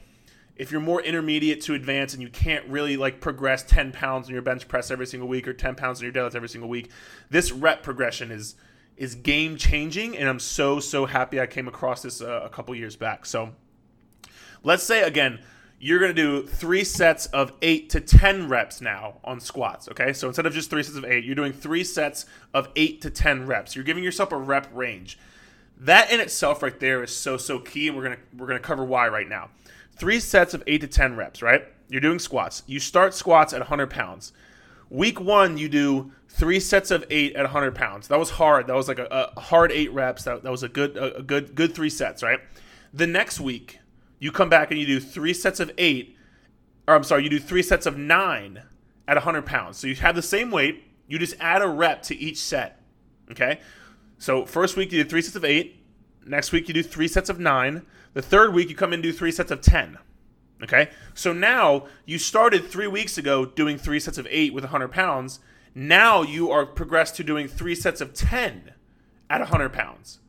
if 0.55 0.71
you're 0.71 0.81
more 0.81 1.01
intermediate 1.01 1.61
to 1.61 1.73
advance 1.73 2.13
and 2.13 2.21
you 2.21 2.29
can't 2.29 2.65
really 2.67 2.95
like 2.95 3.19
progress 3.19 3.63
10 3.63 3.91
pounds 3.91 4.27
in 4.27 4.33
your 4.33 4.41
bench 4.41 4.67
press 4.67 4.89
every 4.89 5.05
single 5.05 5.27
week 5.27 5.47
or 5.47 5.53
10 5.53 5.75
pounds 5.75 6.01
in 6.01 6.05
your 6.05 6.13
deadlift 6.13 6.35
every 6.35 6.47
single 6.47 6.69
week, 6.69 6.91
this 7.29 7.51
rep 7.51 7.83
progression 7.83 8.31
is 8.31 8.55
is 8.95 9.13
game 9.13 9.57
changing, 9.57 10.15
and 10.15 10.29
I'm 10.29 10.39
so 10.39 10.79
so 10.79 11.05
happy 11.05 11.41
I 11.41 11.47
came 11.47 11.67
across 11.67 12.01
this 12.01 12.21
uh, 12.21 12.41
a 12.45 12.49
couple 12.49 12.73
years 12.75 12.95
back. 12.95 13.25
So 13.25 13.53
let's 14.63 14.83
say 14.83 15.03
again, 15.03 15.39
you're 15.85 15.99
going 15.99 16.15
to 16.15 16.19
do 16.19 16.47
three 16.47 16.83
sets 16.83 17.27
of 17.27 17.53
eight 17.61 17.91
to 17.91 18.01
10 18.01 18.49
reps 18.49 18.81
now 18.81 19.19
on 19.23 19.39
squats. 19.39 19.87
Okay. 19.87 20.13
So 20.13 20.27
instead 20.27 20.47
of 20.47 20.53
just 20.53 20.71
three 20.71 20.81
sets 20.81 20.97
of 20.97 21.05
eight, 21.05 21.23
you're 21.23 21.35
doing 21.35 21.53
three 21.53 21.83
sets 21.83 22.25
of 22.55 22.69
eight 22.75 23.01
to 23.03 23.11
10 23.11 23.45
reps. 23.45 23.75
You're 23.75 23.85
giving 23.85 24.03
yourself 24.03 24.31
a 24.31 24.37
rep 24.37 24.67
range. 24.73 25.19
That 25.77 26.11
in 26.11 26.19
itself 26.19 26.63
right 26.63 26.79
there 26.79 27.03
is 27.03 27.15
so, 27.15 27.37
so 27.37 27.59
key. 27.59 27.87
And 27.87 27.95
we're 27.95 28.01
going 28.01 28.17
to, 28.17 28.23
we're 28.35 28.47
going 28.47 28.57
to 28.57 28.67
cover 28.67 28.83
why 28.83 29.07
right 29.09 29.29
now. 29.29 29.51
Three 29.95 30.19
sets 30.19 30.55
of 30.55 30.63
eight 30.65 30.81
to 30.81 30.87
10 30.87 31.17
reps, 31.17 31.43
right? 31.43 31.65
You're 31.87 32.01
doing 32.01 32.17
squats. 32.17 32.63
You 32.65 32.79
start 32.79 33.13
squats 33.13 33.53
at 33.53 33.59
100 33.59 33.91
pounds. 33.91 34.33
Week 34.89 35.21
one, 35.21 35.59
you 35.59 35.69
do 35.69 36.11
three 36.29 36.59
sets 36.59 36.89
of 36.89 37.05
eight 37.11 37.35
at 37.35 37.43
100 37.43 37.75
pounds. 37.75 38.07
That 38.07 38.17
was 38.17 38.31
hard. 38.31 38.65
That 38.65 38.75
was 38.75 38.87
like 38.87 38.97
a, 38.97 39.05
a 39.35 39.39
hard 39.39 39.71
eight 39.71 39.93
reps. 39.93 40.23
That, 40.23 40.41
that 40.41 40.51
was 40.51 40.63
a 40.63 40.67
good, 40.67 40.97
a, 40.97 41.17
a 41.17 41.21
good, 41.21 41.53
good 41.53 41.75
three 41.75 41.91
sets, 41.91 42.23
right? 42.23 42.39
The 42.91 43.05
next 43.05 43.39
week, 43.39 43.81
you 44.19 44.31
come 44.31 44.49
back 44.49 44.71
and 44.71 44.79
you 44.79 44.85
do 44.85 44.99
three 44.99 45.33
sets 45.33 45.59
of 45.59 45.71
eight, 45.77 46.15
or 46.87 46.95
I'm 46.95 47.03
sorry, 47.03 47.23
you 47.23 47.29
do 47.29 47.39
three 47.39 47.63
sets 47.63 47.85
of 47.85 47.97
nine 47.97 48.63
at 49.07 49.15
100 49.15 49.45
pounds. 49.45 49.77
So 49.77 49.87
you 49.87 49.95
have 49.95 50.15
the 50.15 50.21
same 50.21 50.51
weight, 50.51 50.83
you 51.07 51.19
just 51.19 51.35
add 51.39 51.61
a 51.61 51.67
rep 51.67 52.01
to 52.03 52.17
each 52.17 52.37
set. 52.37 52.81
Okay? 53.31 53.59
So 54.17 54.45
first 54.45 54.77
week 54.77 54.91
you 54.91 55.03
do 55.03 55.09
three 55.09 55.21
sets 55.21 55.35
of 55.35 55.45
eight. 55.45 55.83
Next 56.25 56.51
week 56.51 56.67
you 56.67 56.73
do 56.73 56.83
three 56.83 57.07
sets 57.07 57.29
of 57.29 57.39
nine. 57.39 57.85
The 58.13 58.21
third 58.21 58.53
week 58.53 58.69
you 58.69 58.75
come 58.75 58.91
in 58.91 58.95
and 58.95 59.03
do 59.03 59.11
three 59.11 59.31
sets 59.31 59.51
of 59.51 59.61
10. 59.61 59.97
Okay? 60.63 60.89
So 61.13 61.33
now 61.33 61.85
you 62.05 62.17
started 62.17 62.65
three 62.65 62.87
weeks 62.87 63.17
ago 63.17 63.45
doing 63.45 63.77
three 63.77 63.99
sets 63.99 64.17
of 64.17 64.27
eight 64.29 64.53
with 64.53 64.63
100 64.63 64.89
pounds. 64.89 65.39
Now 65.75 66.21
you 66.21 66.49
are 66.51 66.65
progressed 66.65 67.15
to 67.17 67.23
doing 67.23 67.47
three 67.47 67.75
sets 67.75 68.01
of 68.01 68.13
10 68.13 68.73
at 69.29 69.39
100 69.41 69.73
pounds. 69.73 70.19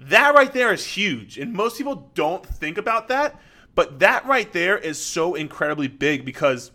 That 0.00 0.34
right 0.34 0.52
there 0.52 0.72
is 0.72 0.84
huge. 0.84 1.38
And 1.38 1.52
most 1.52 1.76
people 1.76 2.10
don't 2.14 2.44
think 2.44 2.78
about 2.78 3.08
that. 3.08 3.40
But 3.74 4.00
that 4.00 4.26
right 4.26 4.50
there 4.52 4.78
is 4.78 5.02
so 5.02 5.34
incredibly 5.34 5.88
big 5.88 6.24
because 6.24 6.72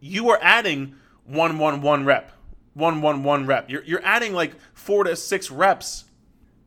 you 0.00 0.28
are 0.30 0.38
adding 0.42 0.96
one, 1.24 1.58
one, 1.58 1.80
one 1.80 2.04
rep, 2.04 2.32
one, 2.74 3.00
one, 3.00 3.22
one 3.22 3.46
rep. 3.46 3.70
You're, 3.70 3.84
you're 3.84 4.04
adding 4.04 4.34
like 4.34 4.54
four 4.74 5.04
to 5.04 5.16
six 5.16 5.50
reps 5.50 6.04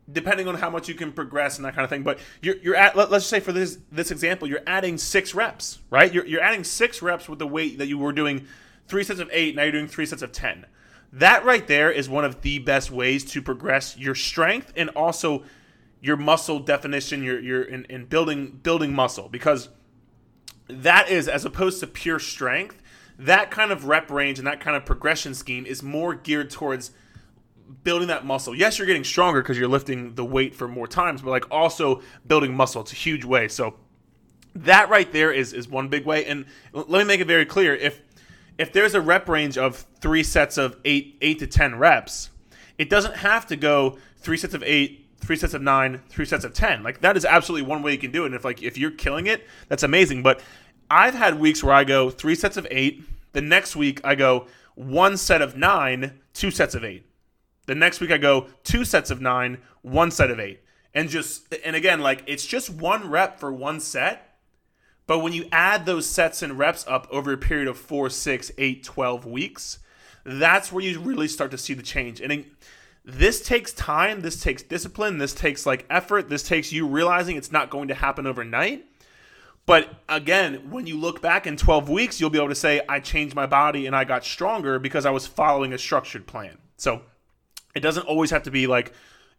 depending 0.10 0.48
on 0.48 0.56
how 0.56 0.70
much 0.70 0.88
you 0.88 0.96
can 0.96 1.12
progress 1.12 1.58
and 1.58 1.66
that 1.66 1.76
kind 1.76 1.84
of 1.84 1.90
thing. 1.90 2.04
But 2.04 2.20
you're, 2.42 2.56
you're 2.58 2.76
at, 2.76 2.96
let, 2.96 3.12
us 3.12 3.24
just 3.24 3.30
say 3.30 3.42
for 3.42 3.52
this 3.52 3.78
this 3.92 4.10
example, 4.10 4.48
you're 4.48 4.64
adding 4.66 4.98
six 4.98 5.36
reps, 5.36 5.80
right? 5.90 6.14
You're, 6.14 6.26
you're 6.26 6.42
adding 6.42 6.64
six 6.64 7.02
reps 7.02 7.28
with 7.28 7.40
the 7.40 7.48
weight 7.48 7.78
that 7.80 7.88
you 7.88 7.98
were 7.98 8.14
doing 8.14 8.48
three 8.88 9.04
sets 9.04 9.20
of 9.20 9.30
eight, 9.34 9.56
now 9.56 9.64
you're 9.64 9.74
doing 9.74 9.88
three 9.88 10.06
sets 10.06 10.22
of 10.22 10.32
10. 10.32 10.66
That 11.14 11.46
right 11.46 11.66
there 11.68 11.92
is 11.92 12.10
one 12.10 12.26
of 12.26 12.42
the 12.42 12.60
best 12.60 12.92
ways 12.92 13.26
to 13.32 13.42
progress 13.42 13.98
your 13.98 14.16
strength 14.16 14.72
and 14.76 14.90
also 14.92 15.44
your 16.02 16.18
muscle 16.18 16.60
definition, 16.60 17.24
your, 17.24 17.40
your 17.40 17.64
in, 17.64 17.86
in 17.86 18.06
building 18.06 18.60
building 18.64 18.94
muscle 18.94 19.30
because 19.30 19.70
that 20.68 21.10
is 21.10 21.28
as 21.28 21.46
opposed 21.46 21.80
to 21.80 21.88
pure 21.88 22.20
strength, 22.20 22.82
that 23.18 23.52
kind 23.52 23.72
of 23.72 23.86
rep 23.86 24.12
range 24.12 24.38
and 24.38 24.48
that 24.48 24.60
kind 24.60 24.76
of 24.76 24.86
progression 24.86 25.34
scheme 25.34 25.66
is 25.66 25.82
more 25.82 26.14
geared 26.16 26.50
towards– 26.50 26.92
building 27.84 28.08
that 28.08 28.26
muscle. 28.26 28.56
Yes, 28.56 28.78
you're 28.78 28.88
getting 28.88 29.04
stronger 29.04 29.42
because 29.42 29.58
you're 29.58 29.68
lifting 29.68 30.16
the 30.16 30.26
weight 30.26 30.56
for 30.56 30.68
more 30.68 30.88
times, 30.88 31.22
but 31.22 31.32
like 31.32 31.50
also 31.52 32.02
building 32.26 32.56
muscle. 32.56 32.82
It's 32.82 32.94
a 32.94 32.96
huge 32.96 33.26
way. 33.26 33.48
So 33.48 33.76
that 34.56 34.90
right 34.90 35.12
there 35.12 35.32
is 35.32 35.54
is 35.54 35.68
one 35.68 35.88
big 35.90 36.06
way. 36.06 36.26
And 36.26 36.46
let 36.74 36.90
me 36.90 37.04
make 37.04 37.20
it 37.20 37.28
very 37.28 37.46
clear: 37.46 37.76
if 37.76 38.02
if 38.58 38.72
there's 38.72 38.96
a 38.96 39.02
rep 39.02 39.28
range 39.30 39.58
of 39.58 39.86
three 40.00 40.24
sets 40.24 40.58
of 40.58 40.78
eight 40.86 41.18
eight 41.22 41.40
to 41.40 41.48
ten 41.48 41.78
reps, 41.78 42.30
it 42.78 42.90
doesn't 42.90 43.18
have 43.18 43.46
to 43.48 43.56
go 43.56 43.98
three 44.18 44.38
sets 44.38 44.54
of 44.54 44.64
eight, 44.64 45.07
three 45.18 45.36
sets 45.36 45.54
of 45.54 45.62
nine, 45.62 46.02
three 46.10 46.26
sets 46.26 46.46
of 46.46 46.54
ten. 46.54 46.84
Like 46.84 47.02
that 47.02 47.18
is 47.18 47.26
absolutely 47.26 47.68
one 47.68 47.84
way 47.84 47.92
you 47.92 47.98
can 47.98 48.12
do 48.12 48.24
it. 48.24 48.28
And 48.28 48.36
if 48.36 48.46
like 48.46 48.62
if 48.62 48.78
you're 48.78 48.92
killing 48.92 49.28
it, 49.28 49.46
that's 49.68 49.84
amazing. 49.84 50.24
But 50.24 50.42
I've 50.90 51.14
had 51.14 51.40
weeks 51.40 51.64
where 51.64 51.74
I 51.74 51.84
go 51.84 52.10
three 52.10 52.36
sets 52.36 52.58
of 52.58 52.68
eight. 52.72 53.04
The 53.34 53.42
next 53.42 53.76
week 53.76 54.02
I 54.04 54.16
go 54.16 54.48
one 54.76 55.18
set 55.18 55.42
of 55.42 55.58
nine, 55.58 56.20
two 56.34 56.52
sets 56.52 56.76
of 56.76 56.84
eight. 56.84 57.06
The 57.66 57.76
next 57.76 58.00
week 58.00 58.12
I 58.12 58.18
go 58.18 58.48
two 58.64 58.86
sets 58.86 59.12
of 59.12 59.22
nine, 59.22 59.58
one 59.82 60.12
set 60.12 60.32
of 60.32 60.40
eight. 60.40 60.62
And 60.94 61.10
just 61.10 61.54
and 61.66 61.76
again, 61.76 62.00
like 62.00 62.24
it's 62.28 62.46
just 62.46 62.70
one 62.70 63.10
rep 63.10 63.40
for 63.40 63.52
one 63.52 63.80
set. 63.80 64.24
But 65.08 65.20
when 65.20 65.32
you 65.32 65.48
add 65.52 65.86
those 65.86 66.06
sets 66.06 66.42
and 66.42 66.60
reps 66.60 66.86
up 66.86 67.08
over 67.10 67.32
a 67.32 67.38
period 67.38 67.70
of 67.70 67.78
four, 67.78 68.10
six, 68.10 68.52
eight, 68.58 68.84
12 68.84 69.26
weeks, 69.26 69.80
that's 70.26 70.70
where 70.70 70.84
you 70.84 71.00
really 71.00 71.30
start 71.30 71.50
to 71.52 71.58
see 71.58 71.74
the 71.74 71.82
change. 71.82 72.20
And 72.20 72.46
this 73.08 73.42
takes 73.42 73.72
time, 73.72 74.20
this 74.20 74.42
takes 74.44 74.62
discipline, 74.62 75.18
this 75.18 75.34
takes 75.34 75.66
like 75.66 75.86
effort, 75.90 76.28
this 76.28 76.44
takes 76.44 76.74
you 76.74 76.86
realizing 76.86 77.38
it's 77.38 77.54
not 77.54 77.70
going 77.70 77.88
to 77.88 77.94
happen 77.94 78.28
overnight. 78.28 78.86
But 79.66 79.90
again, 80.10 80.70
when 80.70 80.88
you 80.88 81.00
look 81.00 81.22
back 81.22 81.48
in 81.48 81.56
12 81.56 81.88
weeks, 81.90 82.20
you'll 82.20 82.30
be 82.30 82.38
able 82.38 82.50
to 82.50 82.56
say, 82.56 82.82
I 82.88 83.00
changed 83.00 83.34
my 83.34 83.46
body 83.46 83.88
and 83.88 83.96
I 83.96 84.04
got 84.04 84.26
stronger 84.26 84.78
because 84.78 85.06
I 85.06 85.12
was 85.12 85.26
following 85.26 85.72
a 85.72 85.78
structured 85.78 86.28
plan. 86.28 86.58
So 86.76 87.02
it 87.74 87.80
doesn't 87.80 88.08
always 88.08 88.30
have 88.32 88.44
to 88.44 88.52
be 88.52 88.68
like 88.68 88.92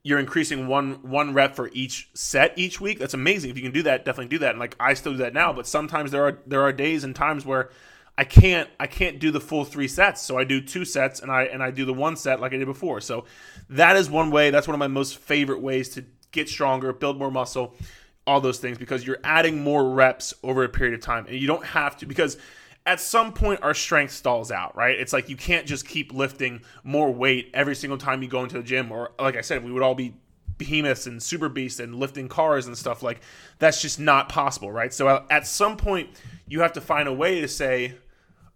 you're 0.02 0.18
increasing 0.18 0.66
one 0.66 1.02
one 1.02 1.35
rep 1.35 1.54
for 1.54 1.68
each 1.74 2.09
set 2.14 2.54
each 2.57 2.81
week. 2.81 2.98
That's 2.98 3.14
amazing. 3.14 3.50
If 3.50 3.59
you 3.59 3.62
can 3.62 3.72
do 3.72 3.83
that, 3.83 4.07
definitely 4.07 4.31
do 4.31 4.38
that. 4.38 4.50
And 4.50 4.59
like 4.59 4.76
I 4.81 4.94
still 4.94 5.12
do 5.12 5.18
that 5.18 5.35
now, 5.35 5.52
but 5.52 5.66
sometimes 5.66 6.11
there 6.11 6.24
are 6.24 6.38
there 6.46 6.62
are 6.62 6.72
days 6.72 7.04
and 7.04 7.14
times 7.14 7.44
where 7.44 7.70
I 8.18 8.24
can't 8.24 8.68
I 8.81 8.88
can't 8.88 9.20
do 9.20 9.31
the 9.31 9.40
full 9.40 9.64
three 9.64 9.87
sets. 9.87 10.20
So 10.22 10.37
I 10.37 10.42
do 10.42 10.61
two 10.61 10.85
sets 10.85 11.20
and 11.20 11.31
I 11.31 11.44
and 11.44 11.62
I 11.62 11.70
do 11.70 11.85
the 11.85 11.94
one 11.94 12.16
set 12.16 12.40
like 12.40 12.52
I 12.52 12.57
did 12.57 12.66
before. 12.66 13.00
So 13.00 13.24
that 13.70 13.96
is 13.96 14.11
one 14.11 14.33
way. 14.33 14.50
That's 14.50 14.66
one 14.66 14.74
of 14.74 14.81
my 14.81 14.88
most 14.88 15.18
favorite 15.18 15.61
ways 15.62 15.88
to 15.90 16.04
get 16.33 16.48
stronger, 16.48 16.92
build 16.92 17.16
more 17.16 17.31
muscle, 17.31 17.76
all 18.26 18.40
those 18.40 18.59
things 18.59 18.76
because 18.76 19.07
you're 19.07 19.20
adding 19.22 19.62
more 19.62 19.88
reps 19.88 20.35
over 20.42 20.64
a 20.64 20.68
period 20.68 20.94
of 20.94 21.00
time. 21.00 21.26
And 21.26 21.37
you 21.37 21.46
don't 21.46 21.64
have 21.64 21.96
to 21.98 22.07
because 22.07 22.37
at 22.85 23.00
some 23.00 23.33
point 23.33 23.62
our 23.62 23.72
strength 23.72 24.12
stalls 24.12 24.50
out, 24.50 24.74
right? 24.74 24.98
It's 24.98 25.12
like 25.12 25.28
you 25.28 25.37
can't 25.37 25.64
just 25.64 25.87
keep 25.87 26.12
lifting 26.12 26.62
more 26.83 27.14
weight 27.14 27.52
every 27.54 27.76
single 27.76 27.98
time 27.98 28.20
you 28.20 28.28
go 28.28 28.42
into 28.42 28.57
the 28.57 28.64
gym, 28.64 28.90
or 28.90 29.12
like 29.20 29.37
I 29.37 29.42
said, 29.42 29.64
we 29.64 29.70
would 29.70 29.83
all 29.83 29.94
be 29.94 30.16
behemoths 30.57 31.07
and 31.07 31.22
super 31.22 31.48
beasts 31.48 31.78
and 31.78 31.94
lifting 31.94 32.28
cars 32.28 32.66
and 32.66 32.76
stuff 32.76 33.00
like 33.00 33.20
that's 33.61 33.81
just 33.81 34.00
not 34.00 34.28
possible, 34.28 34.72
right? 34.72 34.92
So 34.92 35.07
uh, 35.07 35.22
at 35.31 35.46
some 35.46 35.76
point 35.76 36.11
you 36.48 36.62
have 36.62 36.72
to 36.72 36.81
find 36.81 37.07
a 37.07 37.12
way 37.12 37.40
to 37.40 37.46
say, 37.46 37.94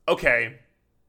okay, 0.08 0.58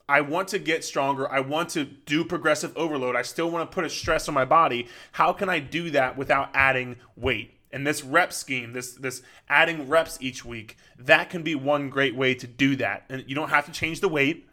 I 0.07 0.21
want 0.21 0.49
to 0.49 0.59
get 0.59 0.83
stronger. 0.83 1.31
I 1.31 1.39
want 1.39 1.69
to 1.69 1.85
do 1.85 2.25
progressive 2.25 2.75
overload. 2.75 3.15
I 3.15 3.21
still 3.21 3.49
want 3.49 3.69
to 3.69 3.73
put 3.73 3.85
a 3.85 3.89
stress 3.89 4.27
on 4.27 4.33
my 4.33 4.45
body. 4.45 4.87
How 5.13 5.33
can 5.33 5.49
I 5.49 5.59
do 5.59 5.89
that 5.91 6.17
without 6.17 6.49
adding 6.53 6.97
weight? 7.15 7.57
And 7.71 7.87
this 7.87 8.03
rep 8.03 8.31
scheme, 8.31 8.73
this 8.73 8.93
this 8.93 9.23
adding 9.49 9.89
reps 9.89 10.19
each 10.21 10.45
week, 10.45 10.77
that 10.99 11.29
can 11.29 11.41
be 11.41 11.55
one 11.55 11.89
great 11.89 12.15
way 12.15 12.35
to 12.35 12.45
do 12.45 12.75
that. 12.75 13.05
And 13.09 13.23
you 13.27 13.33
don't 13.33 13.49
have 13.49 13.65
to 13.65 13.71
change 13.71 13.99
the 14.01 14.09
weight. 14.09 14.47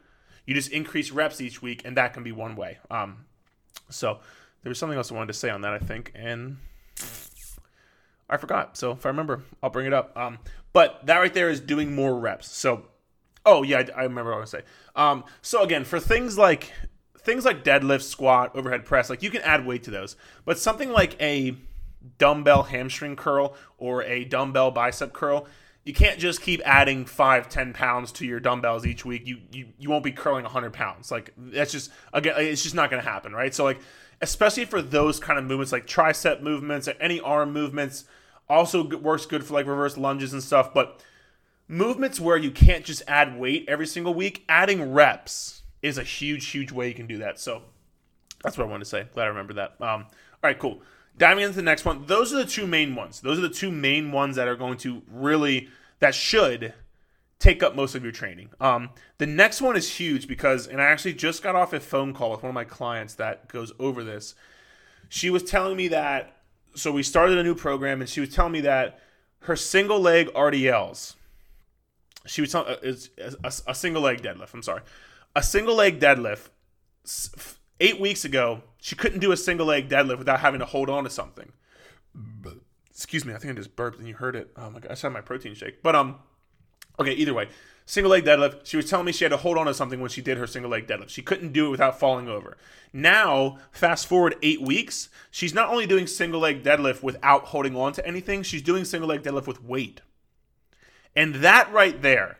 You 0.47 0.55
just 0.55 0.71
increase 0.73 1.11
reps 1.11 1.41
each 1.41 1.61
week, 1.61 1.83
and 1.85 1.97
that 1.97 2.15
can 2.15 2.23
be 2.23 2.33
one 2.33 2.57
way. 2.57 2.79
Um, 2.91 3.27
so 3.91 4.21
there 4.63 4.71
was 4.71 4.79
something 4.79 4.97
else 4.97 5.13
I 5.13 5.15
wanted 5.15 5.29
to 5.29 5.39
say 5.39 5.51
on 5.51 5.61
that, 5.63 5.75
I 5.75 5.79
think, 5.79 6.13
and 6.15 6.57
I 8.29 8.37
forgot. 8.37 8.77
So 8.77 8.93
if 8.93 9.05
I 9.05 9.11
remember, 9.11 9.43
I'll 9.63 9.71
bring 9.71 9.87
it 9.87 9.93
up. 9.93 10.17
Um, 10.17 10.39
but 10.73 11.05
that 11.07 11.19
right 11.19 11.35
there 11.35 11.51
is 11.51 11.61
doing 11.61 11.95
more 11.95 12.19
reps. 12.19 12.49
So, 12.49 12.87
oh 13.51 13.63
yeah, 13.63 13.85
I, 13.95 14.01
I 14.01 14.03
remember 14.05 14.31
what 14.31 14.39
I 14.39 14.41
was 14.41 14.51
say. 14.51 14.63
Um, 14.95 15.25
so 15.43 15.63
again, 15.63 15.85
for 15.85 15.99
things 15.99 16.39
like 16.39 16.73
things 17.19 17.45
like 17.45 17.65
deadlift, 17.65 18.03
squat, 18.03 18.57
overhead 18.57 18.85
press, 18.85 19.11
like 19.11 19.23
you 19.23 19.31
can 19.31 19.43
add 19.43 19.67
weight 19.67 19.83
to 19.85 19.91
those. 19.91 20.17
But 20.45 20.59
something 20.59 20.91
like 20.91 21.21
a 21.21 21.57
dumbbell 22.19 22.63
hamstring 22.65 23.17
curl 23.17 23.55
or 23.77 24.03
a 24.05 24.25
dumbbell 24.25 24.71
bicep 24.71 25.13
curl, 25.13 25.47
you 25.85 25.93
can't 25.93 26.19
just 26.19 26.41
keep 26.41 26.61
adding 26.65 27.05
five, 27.05 27.49
ten 27.49 27.73
pounds 27.73 28.13
to 28.13 28.27
your 28.27 28.41
dumbbells 28.41 28.87
each 28.87 29.05
week. 29.05 29.27
You 29.27 29.39
you, 29.51 29.69
you 29.79 29.91
won't 29.91 30.05
be 30.05 30.13
curling 30.13 30.45
hundred 30.45 30.73
pounds. 30.73 31.11
Like 31.11 31.33
that's 31.37 31.73
just 31.73 31.91
again, 32.13 32.35
it's 32.39 32.63
just 32.63 32.75
not 32.75 32.91
going 32.91 33.03
to 33.03 33.09
happen, 33.09 33.33
right? 33.33 33.55
So 33.55 33.65
like, 33.65 33.81
especially 34.21 34.65
for 34.65 34.81
those 34.81 35.19
kind 35.19 35.39
of 35.39 35.45
movements, 35.45 35.73
like 35.73 35.87
tricep 35.87 36.41
movements 36.41 36.87
or 36.89 36.95
any 37.01 37.21
arm 37.21 37.53
movements, 37.53 38.05
also 38.49 38.87
works 38.99 39.27
good 39.27 39.45
for 39.45 39.55
like 39.55 39.67
reverse 39.67 39.97
lunges 39.97 40.33
and 40.33 40.43
stuff. 40.43 40.73
But 40.73 41.03
movements 41.71 42.21
where 42.21 42.37
you 42.37 42.51
can't 42.51 42.85
just 42.85 43.03
add 43.09 43.39
weight 43.39 43.65
every 43.69 43.87
single 43.87 44.13
week, 44.13 44.45
adding 44.49 44.93
reps 44.93 45.63
is 45.83 45.97
a 45.97 46.03
huge, 46.03 46.47
huge 46.49 46.73
way 46.73 46.89
you 46.89 46.95
can 46.95 47.07
do 47.07 47.19
that. 47.19 47.41
So 47.41 47.63
that's 48.43 48.59
what 48.59 48.67
I 48.67 48.71
wanted 48.71 48.85
to 48.85 48.91
say. 48.91 49.07
Glad 49.15 49.25
I 49.25 49.29
remember 49.29 49.55
that. 49.55 49.77
Um, 49.81 50.03
all 50.03 50.09
right, 50.43 50.59
cool 50.59 50.83
diving 51.21 51.45
into 51.45 51.57
the 51.57 51.63
next 51.63 51.85
one, 51.85 52.07
those 52.07 52.33
are 52.33 52.39
the 52.39 52.47
two 52.47 52.67
main 52.67 52.95
ones. 52.95 53.21
Those 53.21 53.39
are 53.39 53.43
the 53.43 53.51
two 53.51 53.71
main 53.71 54.11
ones 54.11 54.37
that 54.37 54.49
are 54.49 54.57
going 54.57 54.79
to 54.79 55.03
really 55.13 55.69
that 56.01 56.15
should 56.15 56.73
take 57.39 57.63
up 57.63 57.77
most 57.77 57.95
of 57.95 58.03
your 58.03 58.13
training. 58.13 58.51
Um, 58.59 58.91
the 59.19 59.27
next 59.27 59.61
one 59.61 59.77
is 59.77 59.97
huge 59.97 60.27
because, 60.27 60.67
and 60.67 60.81
I 60.81 60.87
actually 60.87 61.15
just 61.15 61.43
got 61.43 61.55
off 61.55 61.73
a 61.73 61.81
phone 61.81 62.15
call 62.15 62.31
with 62.31 62.43
one 62.43 62.49
of 62.51 62.55
my 62.55 62.65
clients 62.65 63.15
that 63.15 63.49
goes 63.49 63.73
over 63.79 64.03
this. 64.03 64.35
She 65.11 65.31
was 65.31 65.43
telling 65.43 65.77
me 65.77 65.89
that, 65.89 66.37
so 66.75 66.91
we 66.91 67.03
started 67.03 67.37
a 67.37 67.43
new 67.43 67.55
program, 67.55 68.01
and 68.01 68.09
she 68.09 68.21
was 68.21 68.35
telling 68.35 68.53
me 68.53 68.61
that 68.63 69.01
her 69.41 69.57
single 69.57 70.01
leg 70.01 70.29
RDLs, 70.33 71.17
she 72.27 72.41
was 72.41 72.53
telling 72.53 72.75
uh, 72.75 72.79
is 72.83 73.11
a, 73.19 73.53
a 73.67 73.75
single 73.75 74.03
leg 74.03 74.23
deadlift. 74.23 74.55
I'm 74.55 74.63
sorry, 74.63 74.83
a 75.35 75.43
single 75.43 75.75
leg 75.75 76.01
deadlift 76.01 76.49
eight 77.81 77.99
weeks 77.99 78.25
ago, 78.25 78.63
she 78.79 78.95
couldn't 78.95 79.21
do 79.21 79.33
a 79.33 79.37
single 79.37 79.67
leg 79.67 79.89
deadlift 79.89 80.19
without 80.19 80.41
having 80.41 80.61
to 80.61 80.67
hold 80.67 80.91
on 80.91 81.05
to 81.05 81.11
something. 81.11 81.53
Excuse 82.91 83.25
me, 83.25 83.33
I 83.33 83.39
think 83.39 83.53
I 83.53 83.57
just 83.57 83.75
burped 83.77 83.99
and 83.99 84.07
you 84.07 84.15
heard 84.15 84.37
it. 84.37 84.51
Oh 84.57 84.71
my 84.71 84.81
god, 84.81 84.87
I 84.87 84.93
just 84.93 85.03
had 85.03 85.13
my 85.13 85.23
protein 85.23 85.55
shake. 85.55 85.83
But 85.83 85.97
um, 85.97 86.19
okay, 86.99 87.13
either 87.13 87.33
way, 87.33 87.49
single 87.87 88.11
leg 88.11 88.25
deadlift. 88.25 88.67
She 88.67 88.77
was 88.77 88.89
telling 88.89 89.07
me 89.07 89.13
she 89.13 89.25
had 89.25 89.31
to 89.31 89.39
hold 89.39 89.57
on 89.57 89.67
to 89.67 89.75
something 89.75 90.01
when 90.01 90.11
she 90.11 90.21
did 90.21 90.37
her 90.37 90.47
single 90.47 90.71
leg 90.71 90.87
deadlift. 90.87 91.09
She 91.09 91.23
couldn't 91.23 91.53
do 91.53 91.67
it 91.67 91.71
without 91.71 91.99
falling 91.99 92.29
over. 92.29 92.59
Now, 92.93 93.59
fast 93.73 94.07
forward 94.07 94.37
eight 94.43 94.61
weeks, 94.61 95.09
she's 95.31 95.55
not 95.55 95.71
only 95.71 95.87
doing 95.87 96.07
single 96.07 96.41
leg 96.41 96.63
deadlift 96.63 97.03
without 97.03 97.47
holding 97.47 97.75
on 97.75 97.93
to 97.95 98.07
anything, 98.07 98.43
she's 98.43 98.63
doing 98.63 98.85
single 98.85 99.09
leg 99.09 99.23
deadlift 99.23 99.47
with 99.47 99.65
weight. 99.65 100.03
And 101.15 101.37
that 101.37 101.73
right 101.73 102.01
there, 102.01 102.39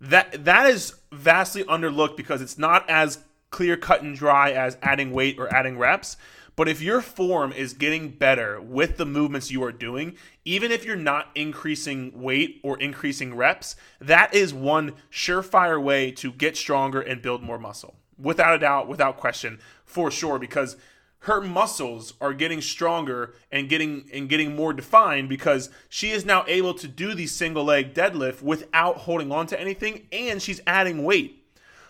that 0.00 0.44
that 0.44 0.66
is 0.66 0.94
vastly 1.12 1.64
underlooked 1.64 2.16
because 2.16 2.42
it's 2.42 2.58
not 2.58 2.88
as 2.88 3.18
clear 3.50 3.76
cut 3.76 4.02
and 4.02 4.16
dry 4.16 4.50
as 4.50 4.76
adding 4.82 5.12
weight 5.12 5.38
or 5.38 5.52
adding 5.52 5.78
reps. 5.78 6.16
But 6.56 6.68
if 6.68 6.80
your 6.80 7.00
form 7.00 7.52
is 7.52 7.72
getting 7.72 8.10
better 8.10 8.60
with 8.60 8.96
the 8.96 9.06
movements 9.06 9.50
you 9.50 9.62
are 9.64 9.72
doing, 9.72 10.16
even 10.44 10.70
if 10.70 10.84
you're 10.84 10.94
not 10.94 11.30
increasing 11.34 12.12
weight 12.20 12.60
or 12.62 12.78
increasing 12.78 13.34
reps, 13.34 13.74
that 14.00 14.32
is 14.34 14.54
one 14.54 14.94
surefire 15.10 15.82
way 15.82 16.12
to 16.12 16.30
get 16.32 16.56
stronger 16.56 17.00
and 17.00 17.20
build 17.20 17.42
more 17.42 17.58
muscle. 17.58 17.96
Without 18.16 18.54
a 18.54 18.58
doubt, 18.58 18.86
without 18.86 19.16
question, 19.16 19.58
for 19.84 20.12
sure, 20.12 20.38
because 20.38 20.76
her 21.24 21.40
muscles 21.40 22.14
are 22.20 22.32
getting 22.32 22.60
stronger 22.60 23.34
and 23.52 23.68
getting 23.68 24.08
and 24.12 24.28
getting 24.28 24.56
more 24.56 24.72
defined 24.72 25.28
because 25.28 25.70
she 25.88 26.10
is 26.10 26.24
now 26.24 26.44
able 26.46 26.74
to 26.74 26.88
do 26.88 27.14
the 27.14 27.26
single 27.26 27.64
leg 27.64 27.94
deadlift 27.94 28.42
without 28.42 28.98
holding 28.98 29.30
on 29.30 29.46
to 29.46 29.60
anything 29.60 30.06
and 30.12 30.40
she's 30.40 30.60
adding 30.66 31.04
weight 31.04 31.44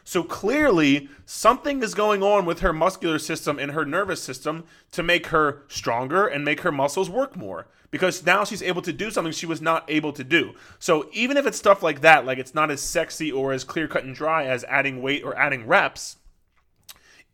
so 0.05 0.23
clearly, 0.23 1.09
something 1.25 1.83
is 1.83 1.94
going 1.94 2.23
on 2.23 2.44
with 2.44 2.61
her 2.61 2.75
muscular 2.75 3.18
system 3.18 3.59
and 3.59 3.73
her 3.73 3.87
nervous 3.87 4.23
system 4.23 4.64
to 4.92 5.03
make 5.03 5.29
her 5.29 5.62
stronger 5.68 6.27
and 6.27 6.44
make 6.44 6.61
her 6.61 6.70
muscles 6.70 7.09
work 7.09 7.35
more. 7.37 7.66
Because 7.90 8.27
now 8.27 8.44
she's 8.44 8.62
able 8.62 8.83
to 8.83 8.92
do 8.92 9.11
something 9.11 9.33
she 9.33 9.47
was 9.47 9.62
not 9.62 9.85
able 9.88 10.12
to 10.12 10.25
do. 10.25 10.53
So 10.79 11.09
even 11.12 11.37
if 11.37 11.47
it's 11.47 11.57
stuff 11.57 11.83
like 11.83 12.03
that, 12.03 12.27
like 12.27 12.38
it's 12.38 12.55
not 12.55 12.70
as 12.70 12.83
sexy 12.83 13.33
or 13.33 13.53
as 13.53 13.64
clear 13.64 13.88
cut 13.88 14.05
and 14.05 14.14
dry 14.14 14.44
as 14.44 14.64
adding 14.64 15.01
weight 15.01 15.25
or 15.25 15.38
adding 15.38 15.66
reps, 15.66 16.16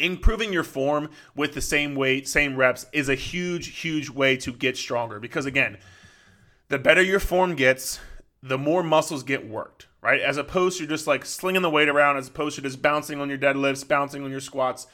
improving 0.01 0.53
your 0.53 0.65
form 0.65 1.11
with 1.35 1.55
the 1.55 1.61
same 1.61 1.95
weight, 1.95 2.27
same 2.27 2.57
reps 2.57 2.87
is 2.93 3.09
a 3.09 3.15
huge, 3.15 3.81
huge 3.81 4.11
way 4.11 4.37
to 4.39 4.53
get 4.53 4.77
stronger. 4.77 5.21
Because 5.21 5.47
again, 5.47 5.79
the 6.69 6.79
better 6.79 7.03
your 7.03 7.21
form 7.21 7.55
gets, 7.55 8.01
the 8.43 8.59
more 8.59 8.83
muscles 8.83 9.23
get 9.23 9.49
worked 9.49 9.87
right? 10.03 10.21
As 10.21 10.37
opposed 10.37 10.79
to 10.79 10.87
just 10.87 11.07
like 11.07 11.25
slinging 11.25 11.63
the 11.63 11.71
weight 11.71 11.89
around, 11.89 12.17
as 12.17 12.29
opposed 12.29 12.57
to 12.57 12.63
just 12.63 12.83
bouncing 12.83 13.21
on 13.21 13.29
your 13.29 13.39
deadlifts, 13.39 13.87
bouncing 13.87 14.25
on 14.25 14.31
your 14.31 14.41
squats. 14.41 14.87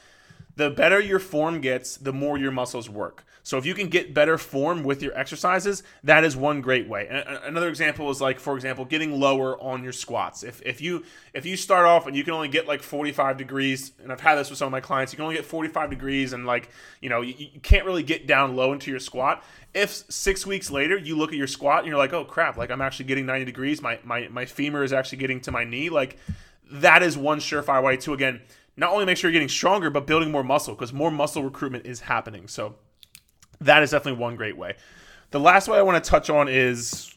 The 0.55 0.69
better 0.69 0.99
your 0.99 1.19
form 1.19 1.61
gets, 1.61 1.97
the 1.97 2.13
more 2.13 2.37
your 2.37 2.51
muscles 2.51 2.89
work. 2.89 3.23
So 3.47 3.57
if 3.57 3.65
you 3.65 3.73
can 3.73 3.87
get 3.87 4.13
better 4.13 4.37
form 4.37 4.83
with 4.83 5.01
your 5.01 5.17
exercises, 5.17 5.81
that 6.03 6.25
is 6.25 6.35
one 6.35 6.59
great 6.59 6.89
way. 6.89 7.07
Another 7.45 7.69
example 7.69 8.09
is 8.09 8.19
like, 8.19 8.41
for 8.41 8.55
example, 8.55 8.83
getting 8.83 9.21
lower 9.21 9.57
on 9.61 9.85
your 9.85 9.93
squats. 9.93 10.43
If, 10.43 10.61
if 10.65 10.81
you 10.81 11.05
if 11.33 11.45
you 11.45 11.55
start 11.55 11.85
off 11.85 12.07
and 12.07 12.13
you 12.13 12.25
can 12.25 12.33
only 12.33 12.49
get 12.49 12.67
like 12.67 12.83
45 12.83 13.37
degrees, 13.37 13.93
and 14.03 14.11
I've 14.11 14.19
had 14.19 14.35
this 14.35 14.49
with 14.49 14.59
some 14.59 14.65
of 14.65 14.73
my 14.73 14.81
clients, 14.81 15.13
you 15.13 15.15
can 15.15 15.23
only 15.23 15.37
get 15.37 15.45
45 15.45 15.89
degrees, 15.89 16.33
and 16.33 16.45
like 16.45 16.71
you 16.99 17.07
know 17.07 17.21
you, 17.21 17.35
you 17.37 17.61
can't 17.61 17.85
really 17.85 18.03
get 18.03 18.27
down 18.27 18.57
low 18.57 18.73
into 18.73 18.91
your 18.91 18.99
squat. 18.99 19.41
If 19.73 19.91
six 19.91 20.45
weeks 20.45 20.69
later 20.69 20.97
you 20.97 21.15
look 21.17 21.31
at 21.31 21.37
your 21.37 21.47
squat 21.47 21.79
and 21.79 21.87
you're 21.87 21.97
like, 21.97 22.11
oh 22.11 22.25
crap, 22.25 22.57
like 22.57 22.69
I'm 22.69 22.81
actually 22.81 23.05
getting 23.05 23.25
90 23.25 23.45
degrees, 23.45 23.81
my 23.81 23.97
my 24.03 24.27
my 24.27 24.43
femur 24.43 24.83
is 24.83 24.91
actually 24.91 25.19
getting 25.19 25.39
to 25.39 25.53
my 25.53 25.63
knee, 25.63 25.87
like 25.87 26.17
that 26.69 27.01
is 27.01 27.17
one 27.17 27.39
surefire 27.39 27.81
way 27.81 27.95
to 27.95 28.13
again 28.13 28.41
not 28.75 28.91
only 28.91 29.05
make 29.05 29.15
sure 29.15 29.29
you're 29.29 29.39
getting 29.39 29.47
stronger, 29.47 29.89
but 29.89 30.05
building 30.05 30.31
more 30.31 30.43
muscle 30.43 30.75
because 30.75 30.91
more 30.91 31.11
muscle 31.11 31.43
recruitment 31.43 31.85
is 31.85 32.01
happening. 32.01 32.49
So 32.49 32.75
that 33.61 33.83
is 33.83 33.91
definitely 33.91 34.19
one 34.19 34.35
great 34.35 34.57
way. 34.57 34.75
The 35.31 35.39
last 35.39 35.67
way 35.67 35.77
I 35.77 35.81
want 35.81 36.03
to 36.03 36.09
touch 36.09 36.29
on 36.29 36.47
is 36.47 37.13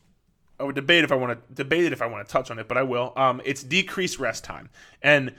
I 0.58 0.64
would 0.64 0.74
debate 0.74 1.04
if 1.04 1.12
I 1.12 1.14
want 1.14 1.38
to 1.38 1.54
debate 1.54 1.84
it 1.84 1.92
if 1.92 2.02
I 2.02 2.06
want 2.06 2.26
to 2.26 2.32
touch 2.32 2.50
on 2.50 2.58
it, 2.58 2.68
but 2.68 2.76
I 2.76 2.82
will. 2.82 3.12
Um, 3.16 3.40
it's 3.44 3.62
decreased 3.62 4.18
rest 4.18 4.44
time, 4.44 4.68
and 5.02 5.34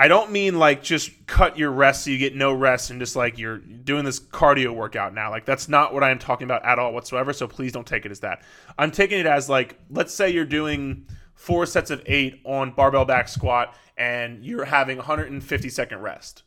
I 0.00 0.08
don't 0.08 0.30
mean 0.30 0.58
like 0.58 0.82
just 0.82 1.26
cut 1.26 1.58
your 1.58 1.70
rest 1.70 2.04
so 2.04 2.10
you 2.10 2.16
get 2.16 2.34
no 2.34 2.54
rest 2.54 2.90
and 2.90 2.98
just 2.98 3.16
like 3.16 3.38
you're 3.38 3.58
doing 3.58 4.06
this 4.06 4.18
cardio 4.18 4.74
workout 4.74 5.12
now. 5.12 5.30
Like 5.30 5.44
that's 5.44 5.68
not 5.68 5.92
what 5.92 6.02
I 6.02 6.10
am 6.10 6.18
talking 6.18 6.46
about 6.46 6.64
at 6.64 6.78
all 6.78 6.94
whatsoever. 6.94 7.34
So 7.34 7.46
please 7.46 7.72
don't 7.72 7.86
take 7.86 8.06
it 8.06 8.10
as 8.10 8.20
that. 8.20 8.42
I'm 8.78 8.92
taking 8.92 9.20
it 9.20 9.26
as 9.26 9.50
like 9.50 9.78
let's 9.90 10.14
say 10.14 10.30
you're 10.30 10.46
doing 10.46 11.06
four 11.34 11.66
sets 11.66 11.90
of 11.90 12.02
eight 12.06 12.40
on 12.44 12.70
barbell 12.70 13.04
back 13.04 13.28
squat 13.28 13.76
and 13.98 14.42
you're 14.42 14.64
having 14.64 14.96
150 14.96 15.68
second 15.68 15.98
rest 15.98 16.44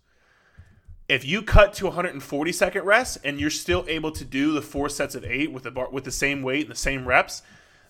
if 1.10 1.26
you 1.26 1.42
cut 1.42 1.74
to 1.74 1.86
140 1.86 2.52
second 2.52 2.86
rest 2.86 3.18
and 3.24 3.40
you're 3.40 3.50
still 3.50 3.86
able 3.88 4.12
to 4.12 4.24
do 4.24 4.54
the 4.54 4.62
four 4.62 4.90
sets 4.90 5.16
of 5.16 5.26
eight 5.26 5.52
with 5.52 5.64
the 5.64 5.72
bar, 5.72 5.90
with 5.92 6.04
the 6.04 6.12
same 6.12 6.42
weight 6.42 6.62
and 6.62 6.72
the 6.72 6.80
same 6.80 7.06
reps, 7.06 7.42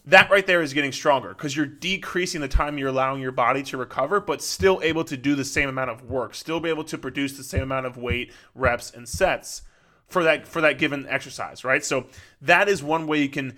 that 0.06 0.30
right 0.30 0.46
there 0.46 0.62
is 0.62 0.74
getting 0.74 0.92
stronger 0.92 1.30
because 1.30 1.56
you're 1.56 1.66
decreasing 1.66 2.42
the 2.42 2.48
time 2.48 2.78
you're 2.78 2.90
allowing 2.90 3.22
your 3.22 3.32
body 3.32 3.64
to 3.64 3.78
recover, 3.78 4.20
but 4.20 4.42
still 4.42 4.82
able 4.84 5.04
to 5.06 5.16
do 5.16 5.36
the 5.36 5.46
same 5.46 5.70
amount 5.70 5.90
of 5.90 6.04
work, 6.10 6.36
still 6.36 6.60
be 6.60 6.70
able 6.70 6.84
to 6.84 6.98
produce 6.98 7.38
the 7.38 7.44
same 7.44 7.64
amount 7.64 7.86
of 7.86 7.96
weight, 7.96 8.34
reps, 8.56 8.92
and 8.92 9.08
sets 9.08 9.62
for 10.08 10.24
that 10.24 10.48
for 10.48 10.62
that 10.62 10.78
given 10.78 11.08
exercise, 11.08 11.64
right? 11.64 11.86
So 11.86 12.08
that 12.42 12.68
is 12.68 12.84
one 12.84 13.08
way 13.08 13.22
you 13.22 13.30
can 13.30 13.56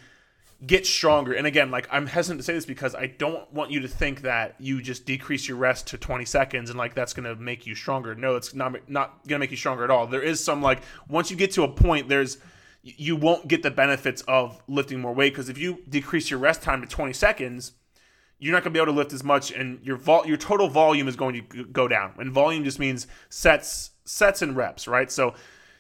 get 0.66 0.86
stronger. 0.86 1.34
And 1.34 1.46
again, 1.46 1.72
like 1.72 1.88
I'm 1.92 2.08
hesitant 2.08 2.40
to 2.40 2.44
say 2.44 2.54
this 2.54 2.66
because 2.66 2.96
I 2.96 3.08
don't 3.08 3.52
want 3.54 3.72
you 3.72 3.82
to 3.82 3.88
think 3.88 4.22
that 4.22 4.56
you 4.60 4.82
just 4.82 5.06
decrease 5.06 5.48
your 5.48 5.58
rest 5.58 5.88
to 5.88 5.98
20 5.98 6.26
seconds 6.26 6.70
and 6.70 6.78
like 6.80 6.94
that's 6.94 7.14
going 7.14 7.26
to 7.26 7.36
make 7.36 7.66
you 7.66 7.76
stronger. 7.76 8.16
No, 8.16 8.36
it's 8.36 8.54
not 8.54 8.90
not 8.90 9.28
going 9.28 9.40
to 9.40 9.40
make 9.40 9.52
you 9.52 9.58
stronger 9.58 9.84
at 9.84 9.92
all. 9.92 10.08
There 10.08 10.22
is 10.22 10.44
some 10.44 10.62
like 10.62 10.82
once 11.08 11.30
you 11.30 11.38
get 11.38 11.52
to 11.52 11.64
a 11.64 11.68
point 11.68 12.10
there's 12.10 12.38
you 12.84 13.16
won't 13.16 13.48
get 13.48 13.64
the 13.64 13.72
benefits 13.72 14.22
of 14.28 14.62
lifting 14.68 15.00
more 15.00 15.14
weight 15.14 15.34
because 15.34 15.50
if 15.50 15.58
you 15.58 15.80
decrease 15.90 16.30
your 16.30 16.40
rest 16.40 16.62
time 16.62 16.82
to 16.82 16.88
20 16.88 17.14
seconds, 17.14 17.72
you're 18.38 18.54
not 18.54 18.64
going 18.64 18.74
to 18.74 18.78
be 18.78 18.82
able 18.82 18.94
to 18.94 18.98
lift 18.98 19.12
as 19.12 19.24
much, 19.24 19.52
and 19.52 19.84
your 19.84 19.96
vol- 19.96 20.28
your 20.28 20.38
total 20.38 20.68
volume 20.68 21.08
is 21.08 21.16
going 21.16 21.34
to 21.50 21.64
go 21.66 21.88
down. 21.88 22.14
And 22.18 22.32
volume 22.32 22.64
just 22.64 22.80
means 22.80 23.08
sets 23.30 23.92
sets 24.04 24.42
and 24.42 24.56
reps, 24.56 24.88
right? 24.88 25.12
So 25.12 25.34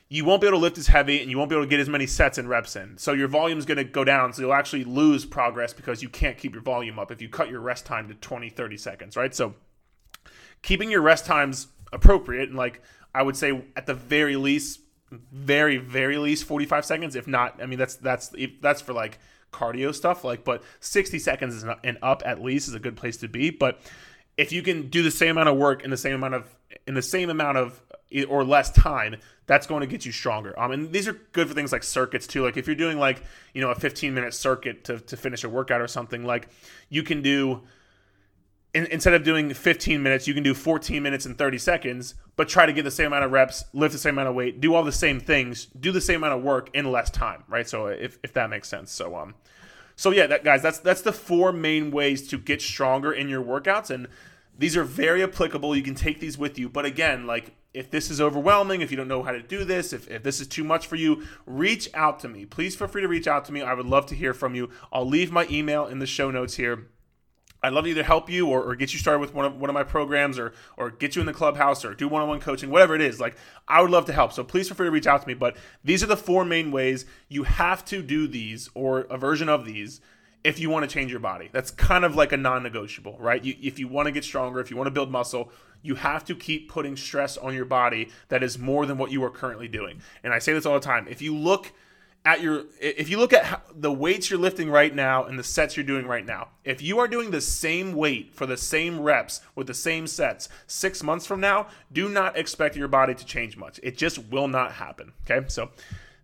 you 0.07 0.23
won't 0.23 0.39
be 0.41 0.47
able 0.47 0.57
to 0.57 0.61
lift 0.61 0.77
as 0.77 0.87
heavy 0.87 1.21
and 1.21 1.31
you 1.31 1.37
won't 1.37 1.49
be 1.49 1.55
able 1.55 1.65
to 1.65 1.69
get 1.69 1.79
as 1.79 1.89
many 1.89 2.05
sets 2.05 2.37
and 2.37 2.47
reps 2.47 2.75
in. 2.75 2.97
So 2.97 3.13
your 3.13 3.27
volume 3.27 3.57
is 3.57 3.65
going 3.65 3.77
to 3.77 3.83
go 3.83 4.03
down. 4.03 4.33
So 4.33 4.43
you'll 4.43 4.53
actually 4.53 4.83
lose 4.83 5.25
progress 5.25 5.73
because 5.73 6.03
you 6.03 6.09
can't 6.09 6.37
keep 6.37 6.53
your 6.53 6.61
volume 6.61 6.99
up 6.99 7.11
if 7.11 7.21
you 7.21 7.29
cut 7.29 7.49
your 7.49 7.59
rest 7.59 7.85
time 7.85 8.07
to 8.09 8.13
20, 8.13 8.49
30 8.49 8.77
seconds, 8.77 9.17
right? 9.17 9.33
So 9.33 9.55
keeping 10.61 10.91
your 10.91 11.01
rest 11.01 11.25
times 11.25 11.67
appropriate 11.91 12.49
and 12.49 12.57
like 12.57 12.81
I 13.15 13.23
would 13.23 13.35
say 13.35 13.63
at 13.75 13.87
the 13.87 13.93
very 13.93 14.35
least, 14.35 14.81
very, 15.09 15.77
very 15.77 16.17
least 16.17 16.43
45 16.43 16.85
seconds. 16.85 17.15
If 17.15 17.27
not, 17.27 17.61
I 17.61 17.65
mean, 17.65 17.79
that's, 17.79 17.95
that's, 17.95 18.31
that's 18.61 18.81
for 18.81 18.93
like 18.93 19.17
cardio 19.51 19.95
stuff. 19.95 20.23
Like, 20.23 20.43
but 20.43 20.61
60 20.81 21.17
seconds 21.17 21.65
and 21.83 21.97
up 22.03 22.21
at 22.25 22.43
least 22.43 22.67
is 22.67 22.75
a 22.75 22.79
good 22.79 22.95
place 22.95 23.17
to 23.17 23.27
be. 23.27 23.49
But 23.49 23.79
if 24.37 24.51
you 24.51 24.61
can 24.61 24.89
do 24.89 25.01
the 25.01 25.11
same 25.11 25.31
amount 25.31 25.49
of 25.49 25.57
work 25.57 25.83
in 25.83 25.89
the 25.89 25.97
same 25.97 26.13
amount 26.13 26.35
of, 26.35 26.55
in 26.85 26.93
the 26.93 27.01
same 27.01 27.29
amount 27.29 27.57
of 27.57 27.81
or 28.27 28.43
less 28.43 28.71
time, 28.71 29.17
that's 29.47 29.67
going 29.67 29.81
to 29.81 29.87
get 29.87 30.05
you 30.05 30.11
stronger. 30.11 30.57
Um, 30.59 30.71
and 30.71 30.91
these 30.91 31.07
are 31.07 31.13
good 31.31 31.47
for 31.47 31.53
things 31.53 31.71
like 31.71 31.83
circuits 31.83 32.27
too. 32.27 32.43
Like 32.43 32.57
if 32.57 32.67
you're 32.67 32.75
doing 32.75 32.97
like 32.99 33.23
you 33.53 33.61
know 33.61 33.71
a 33.71 33.75
15 33.75 34.13
minute 34.13 34.33
circuit 34.33 34.83
to 34.85 34.99
to 34.99 35.17
finish 35.17 35.43
a 35.43 35.49
workout 35.49 35.81
or 35.81 35.87
something, 35.87 36.23
like 36.23 36.49
you 36.89 37.03
can 37.03 37.21
do. 37.21 37.61
In, 38.73 38.87
instead 38.87 39.13
of 39.13 39.23
doing 39.23 39.53
15 39.53 40.03
minutes, 40.03 40.27
you 40.27 40.33
can 40.33 40.43
do 40.43 40.53
14 40.53 41.01
minutes 41.01 41.25
and 41.25 41.37
30 41.37 41.57
seconds, 41.59 42.15
but 42.35 42.49
try 42.49 42.65
to 42.65 42.73
get 42.73 42.83
the 42.83 42.91
same 42.91 43.07
amount 43.07 43.23
of 43.23 43.31
reps, 43.31 43.63
lift 43.71 43.93
the 43.93 43.97
same 43.97 44.15
amount 44.15 44.27
of 44.27 44.35
weight, 44.35 44.59
do 44.59 44.75
all 44.75 44.83
the 44.83 44.91
same 44.91 45.21
things, 45.21 45.67
do 45.79 45.93
the 45.93 46.01
same 46.01 46.17
amount 46.17 46.37
of 46.37 46.43
work 46.43 46.71
in 46.73 46.91
less 46.91 47.09
time, 47.09 47.45
right? 47.47 47.69
So 47.69 47.87
if, 47.87 48.19
if 48.21 48.33
that 48.33 48.49
makes 48.49 48.67
sense. 48.67 48.91
So 48.91 49.15
um, 49.15 49.33
so 49.95 50.11
yeah, 50.11 50.27
that 50.27 50.43
guys, 50.43 50.61
that's 50.61 50.79
that's 50.79 51.01
the 51.01 51.13
four 51.13 51.53
main 51.53 51.89
ways 51.89 52.27
to 52.29 52.37
get 52.37 52.61
stronger 52.61 53.13
in 53.13 53.29
your 53.29 53.41
workouts, 53.41 53.89
and 53.89 54.07
these 54.57 54.75
are 54.75 54.83
very 54.83 55.23
applicable. 55.23 55.75
You 55.75 55.83
can 55.83 55.95
take 55.95 56.19
these 56.19 56.37
with 56.37 56.59
you, 56.59 56.67
but 56.67 56.85
again, 56.85 57.25
like 57.25 57.53
if 57.75 57.91
this 57.91 58.09
is 58.09 58.21
overwhelming, 58.21 58.81
if 58.81 58.89
you 58.89 58.97
don't 58.97 59.09
know 59.09 59.21
how 59.21 59.31
to 59.31 59.41
do 59.41 59.65
this, 59.65 59.91
if, 59.91 60.09
if 60.09 60.23
this 60.23 60.39
is 60.39 60.47
too 60.47 60.63
much 60.63 60.87
for 60.87 60.95
you, 60.95 61.23
reach 61.45 61.89
out 61.93 62.19
to 62.21 62.29
me. 62.29 62.45
Please 62.45 62.75
feel 62.75 62.87
free 62.87 63.01
to 63.01 63.07
reach 63.07 63.27
out 63.27 63.43
to 63.45 63.51
me. 63.51 63.61
I 63.61 63.73
would 63.73 63.85
love 63.85 64.05
to 64.07 64.15
hear 64.15 64.33
from 64.33 64.55
you. 64.55 64.69
I'll 64.93 65.05
leave 65.05 65.31
my 65.31 65.45
email 65.51 65.85
in 65.85 65.99
the 65.99 66.07
show 66.07 66.31
notes 66.31 66.55
here. 66.55 66.87
I'd 67.61 67.73
love 67.73 67.85
to 67.85 67.89
either 67.89 68.03
help 68.03 68.29
you 68.29 68.47
or, 68.47 68.61
or, 68.61 68.75
get 68.75 68.93
you 68.93 68.99
started 68.99 69.19
with 69.19 69.33
one 69.33 69.45
of 69.45 69.59
one 69.59 69.71
of 69.71 69.73
my 69.73 69.83
programs 69.83 70.37
or 70.37 70.53
or 70.77 70.91
get 70.91 71.15
you 71.15 71.19
in 71.21 71.25
the 71.25 71.33
clubhouse 71.33 71.83
or 71.83 71.95
do 71.95 72.07
one-on-one 72.07 72.39
coaching, 72.39 72.69
whatever 72.69 72.93
it 72.93 73.01
is. 73.01 73.19
Like 73.19 73.35
I 73.67 73.81
would 73.81 73.89
love 73.89 74.05
to 74.05 74.13
help. 74.13 74.33
So 74.33 74.43
please 74.43 74.67
feel 74.67 74.77
free 74.77 74.85
to 74.87 74.91
reach 74.91 75.07
out 75.07 75.23
to 75.23 75.27
me. 75.27 75.33
But 75.33 75.57
these 75.83 76.03
are 76.03 76.07
the 76.07 76.17
four 76.17 76.45
main 76.45 76.71
ways 76.71 77.05
you 77.27 77.43
have 77.43 77.83
to 77.85 78.03
do 78.03 78.27
these 78.27 78.69
or 78.75 79.01
a 79.01 79.17
version 79.17 79.49
of 79.49 79.65
these 79.65 79.99
if 80.43 80.59
you 80.59 80.69
want 80.69 80.87
to 80.87 80.93
change 80.93 81.09
your 81.09 81.19
body. 81.19 81.49
That's 81.51 81.71
kind 81.71 82.05
of 82.05 82.15
like 82.15 82.31
a 82.31 82.37
non-negotiable, 82.37 83.17
right? 83.19 83.43
You, 83.43 83.55
if 83.59 83.79
you 83.79 83.87
want 83.87 84.05
to 84.05 84.11
get 84.11 84.23
stronger, 84.23 84.59
if 84.59 84.69
you 84.69 84.77
want 84.77 84.85
to 84.87 84.91
build 84.91 85.09
muscle, 85.09 85.51
you 85.85 85.95
have 85.95 86.25
to 86.25 86.35
keep 86.35 86.69
putting 86.69 86.97
stress 86.97 87.37
on 87.37 87.53
your 87.53 87.65
body 87.65 88.09
that 88.29 88.43
is 88.43 88.57
more 88.57 88.85
than 88.85 88.97
what 88.97 89.11
you 89.11 89.23
are 89.23 89.29
currently 89.29 89.67
doing. 89.67 90.01
And 90.23 90.33
I 90.33 90.39
say 90.39 90.53
this 90.53 90.65
all 90.65 90.73
the 90.73 90.79
time. 90.79 91.07
If 91.09 91.21
you 91.21 91.35
look 91.35 91.71
at 92.25 92.41
your 92.41 92.63
if 92.81 93.07
you 93.07 93.19
look 93.19 93.33
at 93.33 93.63
the 93.75 93.91
weights 93.91 94.31
you're 94.31 94.39
lifting 94.39 94.69
right 94.69 94.95
now 94.95 95.25
and 95.25 95.37
the 95.37 95.43
sets 95.43 95.77
you're 95.77 95.85
doing 95.85 96.07
right 96.07 96.25
now 96.25 96.47
if 96.63 96.81
you 96.81 96.97
are 96.97 97.07
doing 97.07 97.29
the 97.29 97.39
same 97.39 97.93
weight 97.93 98.33
for 98.33 98.47
the 98.47 98.57
same 98.57 98.99
reps 98.99 99.41
with 99.53 99.67
the 99.67 99.75
same 99.75 100.07
sets 100.07 100.49
6 100.65 101.03
months 101.03 101.27
from 101.27 101.39
now 101.39 101.67
do 101.93 102.09
not 102.09 102.35
expect 102.35 102.75
your 102.75 102.87
body 102.87 103.13
to 103.13 103.23
change 103.23 103.57
much 103.57 103.79
it 103.83 103.95
just 103.95 104.17
will 104.29 104.47
not 104.47 104.71
happen 104.71 105.13
okay 105.23 105.45
so 105.47 105.69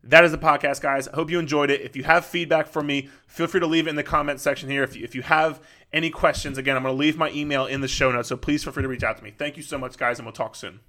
that 0.04 0.24
is 0.24 0.32
the 0.32 0.38
podcast, 0.38 0.82
guys. 0.82 1.08
I 1.08 1.16
hope 1.16 1.30
you 1.30 1.38
enjoyed 1.38 1.70
it. 1.70 1.82
If 1.82 1.96
you 1.96 2.04
have 2.04 2.26
feedback 2.26 2.68
for 2.68 2.82
me, 2.82 3.10
feel 3.28 3.48
free 3.48 3.60
to 3.60 3.68
leave 3.68 3.86
it 3.86 3.92
in 3.92 3.96
the 3.96 4.04
comment 4.04 4.40
section 4.40 4.70
here. 4.70 4.84
If 4.84 4.96
you, 4.96 5.04
if 5.04 5.14
you 5.14 5.22
have 5.22 5.62
any 5.94 6.10
questions, 6.10 6.58
again, 6.58 6.78
I'm 6.78 6.84
going 6.84 6.96
to 6.96 7.00
leave 7.00 7.18
my 7.18 7.32
email 7.32 7.66
in 7.66 7.82
the 7.82 7.88
show 7.88 8.12
notes, 8.12 8.30
so 8.30 8.38
please 8.38 8.64
feel 8.64 8.74
free 8.74 8.84
to 8.84 8.90
reach 8.90 9.04
out 9.04 9.18
to 9.18 9.24
me. 9.24 9.34
Thank 9.38 9.58
you 9.58 9.64
so 9.64 9.78
much, 9.78 9.98
guys, 9.98 10.20
and 10.20 10.26
we'll 10.26 10.34
talk 10.34 10.56
soon. 10.56 10.80